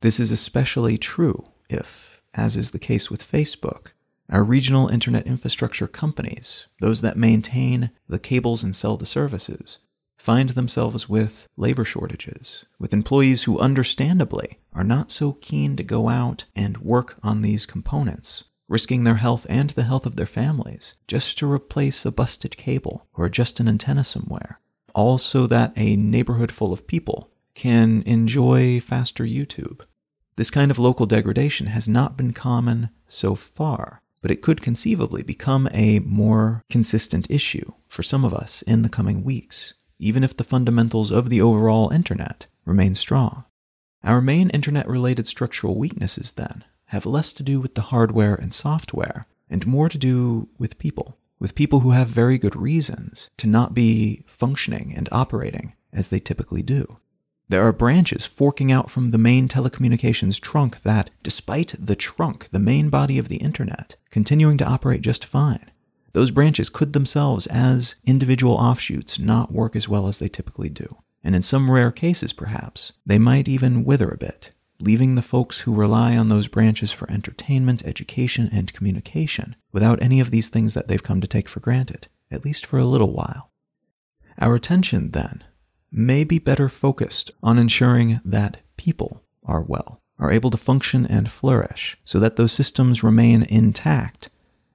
This 0.00 0.20
is 0.20 0.32
especially 0.32 0.98
true 0.98 1.44
if, 1.68 2.20
as 2.34 2.56
is 2.56 2.70
the 2.70 2.78
case 2.78 3.10
with 3.10 3.30
Facebook, 3.30 3.88
our 4.30 4.42
regional 4.42 4.88
internet 4.88 5.26
infrastructure 5.26 5.86
companies, 5.86 6.66
those 6.80 7.00
that 7.02 7.16
maintain 7.16 7.90
the 8.08 8.18
cables 8.18 8.62
and 8.62 8.74
sell 8.74 8.96
the 8.96 9.06
services, 9.06 9.80
find 10.24 10.48
themselves 10.50 11.06
with 11.06 11.46
labor 11.54 11.84
shortages, 11.84 12.64
with 12.78 12.94
employees 12.94 13.42
who 13.42 13.58
understandably 13.58 14.58
are 14.72 14.82
not 14.82 15.10
so 15.10 15.34
keen 15.34 15.76
to 15.76 15.82
go 15.82 16.08
out 16.08 16.46
and 16.56 16.78
work 16.78 17.18
on 17.22 17.42
these 17.42 17.66
components, 17.66 18.44
risking 18.66 19.04
their 19.04 19.16
health 19.16 19.44
and 19.50 19.70
the 19.70 19.82
health 19.82 20.06
of 20.06 20.16
their 20.16 20.24
families 20.24 20.94
just 21.06 21.36
to 21.36 21.52
replace 21.52 22.06
a 22.06 22.10
busted 22.10 22.56
cable 22.56 23.06
or 23.12 23.28
just 23.28 23.60
an 23.60 23.68
antenna 23.68 24.02
somewhere, 24.02 24.60
all 24.94 25.18
so 25.18 25.46
that 25.46 25.74
a 25.76 25.94
neighborhood 25.94 26.50
full 26.50 26.72
of 26.72 26.86
people 26.86 27.28
can 27.54 28.02
enjoy 28.06 28.80
faster 28.80 29.24
YouTube. 29.24 29.82
This 30.36 30.48
kind 30.48 30.70
of 30.70 30.78
local 30.78 31.04
degradation 31.04 31.66
has 31.66 31.86
not 31.86 32.16
been 32.16 32.32
common 32.32 32.88
so 33.06 33.34
far, 33.34 34.00
but 34.22 34.30
it 34.30 34.40
could 34.40 34.62
conceivably 34.62 35.22
become 35.22 35.68
a 35.70 35.98
more 35.98 36.62
consistent 36.70 37.30
issue 37.30 37.72
for 37.88 38.02
some 38.02 38.24
of 38.24 38.32
us 38.32 38.62
in 38.62 38.80
the 38.80 38.88
coming 38.88 39.22
weeks 39.22 39.74
even 39.98 40.24
if 40.24 40.36
the 40.36 40.44
fundamentals 40.44 41.10
of 41.10 41.30
the 41.30 41.40
overall 41.40 41.90
internet 41.90 42.46
remain 42.64 42.94
strong. 42.94 43.44
Our 44.02 44.20
main 44.20 44.50
internet 44.50 44.88
related 44.88 45.26
structural 45.26 45.78
weaknesses, 45.78 46.32
then, 46.32 46.64
have 46.86 47.06
less 47.06 47.32
to 47.34 47.42
do 47.42 47.60
with 47.60 47.74
the 47.74 47.82
hardware 47.82 48.34
and 48.34 48.52
software 48.52 49.26
and 49.48 49.66
more 49.66 49.88
to 49.88 49.98
do 49.98 50.48
with 50.58 50.78
people, 50.78 51.18
with 51.38 51.54
people 51.54 51.80
who 51.80 51.90
have 51.90 52.08
very 52.08 52.38
good 52.38 52.56
reasons 52.56 53.30
to 53.38 53.46
not 53.46 53.74
be 53.74 54.22
functioning 54.26 54.92
and 54.94 55.08
operating 55.10 55.74
as 55.92 56.08
they 56.08 56.20
typically 56.20 56.62
do. 56.62 56.98
There 57.48 57.66
are 57.66 57.72
branches 57.72 58.24
forking 58.24 58.72
out 58.72 58.90
from 58.90 59.10
the 59.10 59.18
main 59.18 59.48
telecommunications 59.48 60.40
trunk 60.40 60.82
that, 60.82 61.10
despite 61.22 61.74
the 61.78 61.96
trunk, 61.96 62.48
the 62.52 62.58
main 62.58 62.88
body 62.88 63.18
of 63.18 63.28
the 63.28 63.36
internet, 63.36 63.96
continuing 64.10 64.56
to 64.58 64.64
operate 64.64 65.02
just 65.02 65.24
fine, 65.24 65.70
those 66.14 66.30
branches 66.30 66.68
could 66.70 66.92
themselves, 66.92 67.46
as 67.48 67.96
individual 68.04 68.54
offshoots, 68.54 69.18
not 69.18 69.52
work 69.52 69.76
as 69.76 69.88
well 69.88 70.06
as 70.06 70.20
they 70.20 70.28
typically 70.28 70.68
do. 70.68 70.96
And 71.24 71.34
in 71.34 71.42
some 71.42 71.70
rare 71.70 71.90
cases, 71.90 72.32
perhaps, 72.32 72.92
they 73.04 73.18
might 73.18 73.48
even 73.48 73.84
wither 73.84 74.08
a 74.10 74.16
bit, 74.16 74.52
leaving 74.78 75.16
the 75.16 75.22
folks 75.22 75.60
who 75.60 75.74
rely 75.74 76.16
on 76.16 76.28
those 76.28 76.46
branches 76.46 76.92
for 76.92 77.10
entertainment, 77.10 77.84
education, 77.84 78.48
and 78.52 78.72
communication 78.72 79.56
without 79.72 80.00
any 80.00 80.20
of 80.20 80.30
these 80.30 80.48
things 80.48 80.74
that 80.74 80.86
they've 80.86 81.02
come 81.02 81.20
to 81.20 81.26
take 81.26 81.48
for 81.48 81.60
granted, 81.60 82.06
at 82.30 82.44
least 82.44 82.64
for 82.64 82.78
a 82.78 82.84
little 82.84 83.12
while. 83.12 83.50
Our 84.38 84.54
attention, 84.54 85.10
then, 85.10 85.42
may 85.90 86.22
be 86.22 86.38
better 86.38 86.68
focused 86.68 87.32
on 87.42 87.58
ensuring 87.58 88.20
that 88.24 88.58
people 88.76 89.24
are 89.44 89.62
well, 89.62 90.00
are 90.20 90.30
able 90.30 90.50
to 90.50 90.56
function 90.56 91.06
and 91.06 91.28
flourish, 91.28 91.96
so 92.04 92.20
that 92.20 92.36
those 92.36 92.52
systems 92.52 93.02
remain 93.02 93.42
intact 93.42 94.28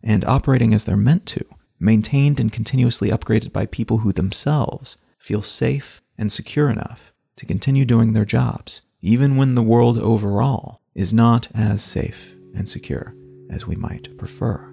and 0.03 0.25
operating 0.25 0.73
as 0.73 0.85
they're 0.85 0.97
meant 0.97 1.25
to, 1.27 1.43
maintained 1.79 2.39
and 2.39 2.51
continuously 2.51 3.09
upgraded 3.09 3.51
by 3.51 3.65
people 3.65 3.99
who 3.99 4.11
themselves 4.11 4.97
feel 5.17 5.41
safe 5.41 6.01
and 6.17 6.31
secure 6.31 6.69
enough 6.69 7.13
to 7.35 7.45
continue 7.45 7.85
doing 7.85 8.13
their 8.13 8.25
jobs, 8.25 8.81
even 9.01 9.35
when 9.35 9.55
the 9.55 9.63
world 9.63 9.97
overall 9.97 10.81
is 10.93 11.13
not 11.13 11.47
as 11.55 11.81
safe 11.81 12.33
and 12.55 12.67
secure 12.67 13.15
as 13.49 13.65
we 13.65 13.75
might 13.75 14.17
prefer. 14.17 14.65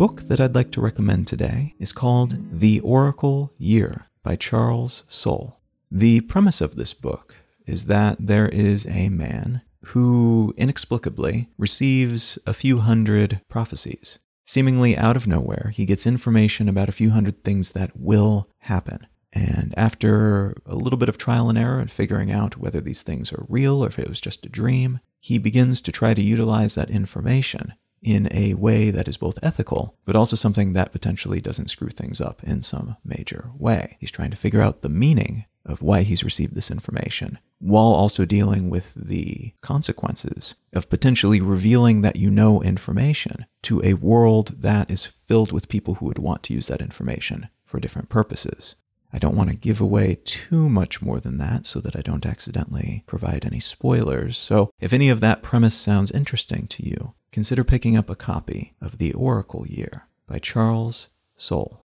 Book 0.00 0.22
that 0.22 0.40
I'd 0.40 0.54
like 0.54 0.70
to 0.70 0.80
recommend 0.80 1.26
today 1.26 1.74
is 1.78 1.92
called 1.92 2.34
The 2.50 2.80
Oracle 2.80 3.52
Year 3.58 4.06
by 4.22 4.34
Charles 4.34 5.04
Soule. 5.08 5.60
The 5.90 6.22
premise 6.22 6.62
of 6.62 6.76
this 6.76 6.94
book 6.94 7.36
is 7.66 7.84
that 7.84 8.16
there 8.18 8.48
is 8.48 8.86
a 8.86 9.10
man 9.10 9.60
who 9.88 10.54
inexplicably 10.56 11.50
receives 11.58 12.38
a 12.46 12.54
few 12.54 12.78
hundred 12.78 13.42
prophecies. 13.50 14.18
Seemingly 14.46 14.96
out 14.96 15.18
of 15.18 15.26
nowhere, 15.26 15.70
he 15.76 15.84
gets 15.84 16.06
information 16.06 16.66
about 16.66 16.88
a 16.88 16.92
few 16.92 17.10
hundred 17.10 17.44
things 17.44 17.72
that 17.72 17.90
will 17.94 18.48
happen. 18.60 19.06
And 19.34 19.74
after 19.76 20.56
a 20.64 20.76
little 20.76 20.98
bit 20.98 21.10
of 21.10 21.18
trial 21.18 21.50
and 21.50 21.58
error 21.58 21.78
and 21.78 21.90
figuring 21.90 22.32
out 22.32 22.56
whether 22.56 22.80
these 22.80 23.02
things 23.02 23.34
are 23.34 23.44
real 23.50 23.84
or 23.84 23.88
if 23.88 23.98
it 23.98 24.08
was 24.08 24.18
just 24.18 24.46
a 24.46 24.48
dream, 24.48 25.00
he 25.18 25.36
begins 25.36 25.82
to 25.82 25.92
try 25.92 26.14
to 26.14 26.22
utilize 26.22 26.74
that 26.74 26.88
information 26.88 27.74
in 28.02 28.28
a 28.32 28.54
way 28.54 28.90
that 28.90 29.08
is 29.08 29.16
both 29.16 29.38
ethical, 29.42 29.96
but 30.04 30.16
also 30.16 30.36
something 30.36 30.72
that 30.72 30.92
potentially 30.92 31.40
doesn't 31.40 31.68
screw 31.68 31.90
things 31.90 32.20
up 32.20 32.42
in 32.44 32.62
some 32.62 32.96
major 33.04 33.50
way. 33.58 33.96
He's 34.00 34.10
trying 34.10 34.30
to 34.30 34.36
figure 34.36 34.62
out 34.62 34.82
the 34.82 34.88
meaning 34.88 35.44
of 35.66 35.82
why 35.82 36.02
he's 36.02 36.24
received 36.24 36.54
this 36.54 36.70
information, 36.70 37.38
while 37.58 37.84
also 37.84 38.24
dealing 38.24 38.70
with 38.70 38.94
the 38.94 39.52
consequences 39.60 40.54
of 40.72 40.88
potentially 40.88 41.40
revealing 41.40 42.00
that 42.00 42.16
you 42.16 42.30
know 42.30 42.62
information 42.62 43.44
to 43.62 43.82
a 43.84 43.94
world 43.94 44.62
that 44.62 44.90
is 44.90 45.04
filled 45.04 45.52
with 45.52 45.68
people 45.68 45.94
who 45.94 46.06
would 46.06 46.18
want 46.18 46.42
to 46.44 46.54
use 46.54 46.66
that 46.68 46.80
information 46.80 47.48
for 47.64 47.78
different 47.78 48.08
purposes. 48.08 48.74
I 49.12 49.18
don't 49.18 49.36
want 49.36 49.50
to 49.50 49.56
give 49.56 49.80
away 49.80 50.18
too 50.24 50.68
much 50.68 51.02
more 51.02 51.20
than 51.20 51.38
that 51.38 51.66
so 51.66 51.80
that 51.80 51.96
I 51.96 52.00
don't 52.00 52.26
accidentally 52.26 53.02
provide 53.06 53.44
any 53.44 53.60
spoilers. 53.60 54.38
So, 54.38 54.70
if 54.80 54.92
any 54.92 55.08
of 55.08 55.20
that 55.20 55.42
premise 55.42 55.74
sounds 55.74 56.10
interesting 56.10 56.66
to 56.68 56.88
you, 56.88 57.14
consider 57.32 57.64
picking 57.64 57.96
up 57.96 58.08
a 58.08 58.16
copy 58.16 58.74
of 58.80 58.98
The 58.98 59.12
Oracle 59.12 59.66
Year 59.66 60.06
by 60.26 60.38
Charles 60.38 61.08
Soule. 61.36 61.80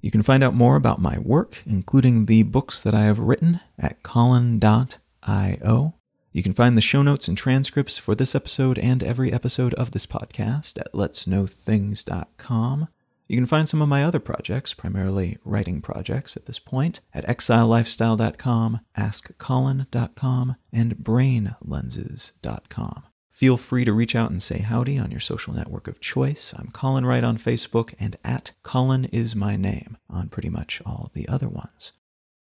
You 0.00 0.10
can 0.10 0.22
find 0.22 0.42
out 0.42 0.54
more 0.54 0.76
about 0.76 1.00
my 1.00 1.18
work, 1.18 1.62
including 1.66 2.24
the 2.24 2.42
books 2.42 2.82
that 2.82 2.94
I 2.94 3.04
have 3.04 3.18
written, 3.18 3.60
at 3.78 4.02
colin.io. 4.02 5.94
You 6.32 6.42
can 6.42 6.54
find 6.54 6.76
the 6.76 6.82
show 6.82 7.02
notes 7.02 7.28
and 7.28 7.36
transcripts 7.36 7.98
for 7.98 8.14
this 8.14 8.34
episode 8.34 8.78
and 8.78 9.02
every 9.02 9.32
episode 9.32 9.74
of 9.74 9.90
this 9.90 10.06
podcast 10.06 10.78
at 10.78 10.92
letsknowthings.com. 10.92 12.88
You 13.30 13.36
can 13.36 13.46
find 13.46 13.68
some 13.68 13.80
of 13.80 13.88
my 13.88 14.02
other 14.02 14.18
projects, 14.18 14.74
primarily 14.74 15.38
writing 15.44 15.80
projects 15.80 16.36
at 16.36 16.46
this 16.46 16.58
point, 16.58 16.98
at 17.14 17.24
exilelifestyle.com, 17.28 18.80
askcolin.com, 18.98 20.56
and 20.72 20.96
brainlenses.com. 20.96 23.02
Feel 23.30 23.56
free 23.56 23.84
to 23.84 23.92
reach 23.92 24.16
out 24.16 24.32
and 24.32 24.42
say 24.42 24.58
howdy 24.58 24.98
on 24.98 25.12
your 25.12 25.20
social 25.20 25.54
network 25.54 25.86
of 25.86 26.00
choice. 26.00 26.52
I'm 26.58 26.72
Colin 26.72 27.06
Wright 27.06 27.22
on 27.22 27.38
Facebook 27.38 27.94
and 28.00 28.16
at 28.24 28.50
Colin 28.64 29.04
is 29.04 29.36
my 29.36 29.54
name 29.54 29.96
on 30.08 30.28
pretty 30.28 30.48
much 30.48 30.82
all 30.84 31.12
the 31.14 31.28
other 31.28 31.48
ones. 31.48 31.92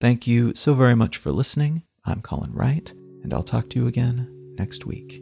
Thank 0.02 0.26
you 0.26 0.56
so 0.56 0.74
very 0.74 0.96
much 0.96 1.18
for 1.18 1.32
listening. 1.32 1.84
I'm 2.04 2.24
Colin 2.24 2.54
Wright, 2.54 2.92
and 3.22 3.32
I'll 3.32 3.44
talk 3.44 3.70
to 3.70 3.80
you 3.80 3.86
again 3.86 4.56
next 4.58 4.88
week. 4.88 5.22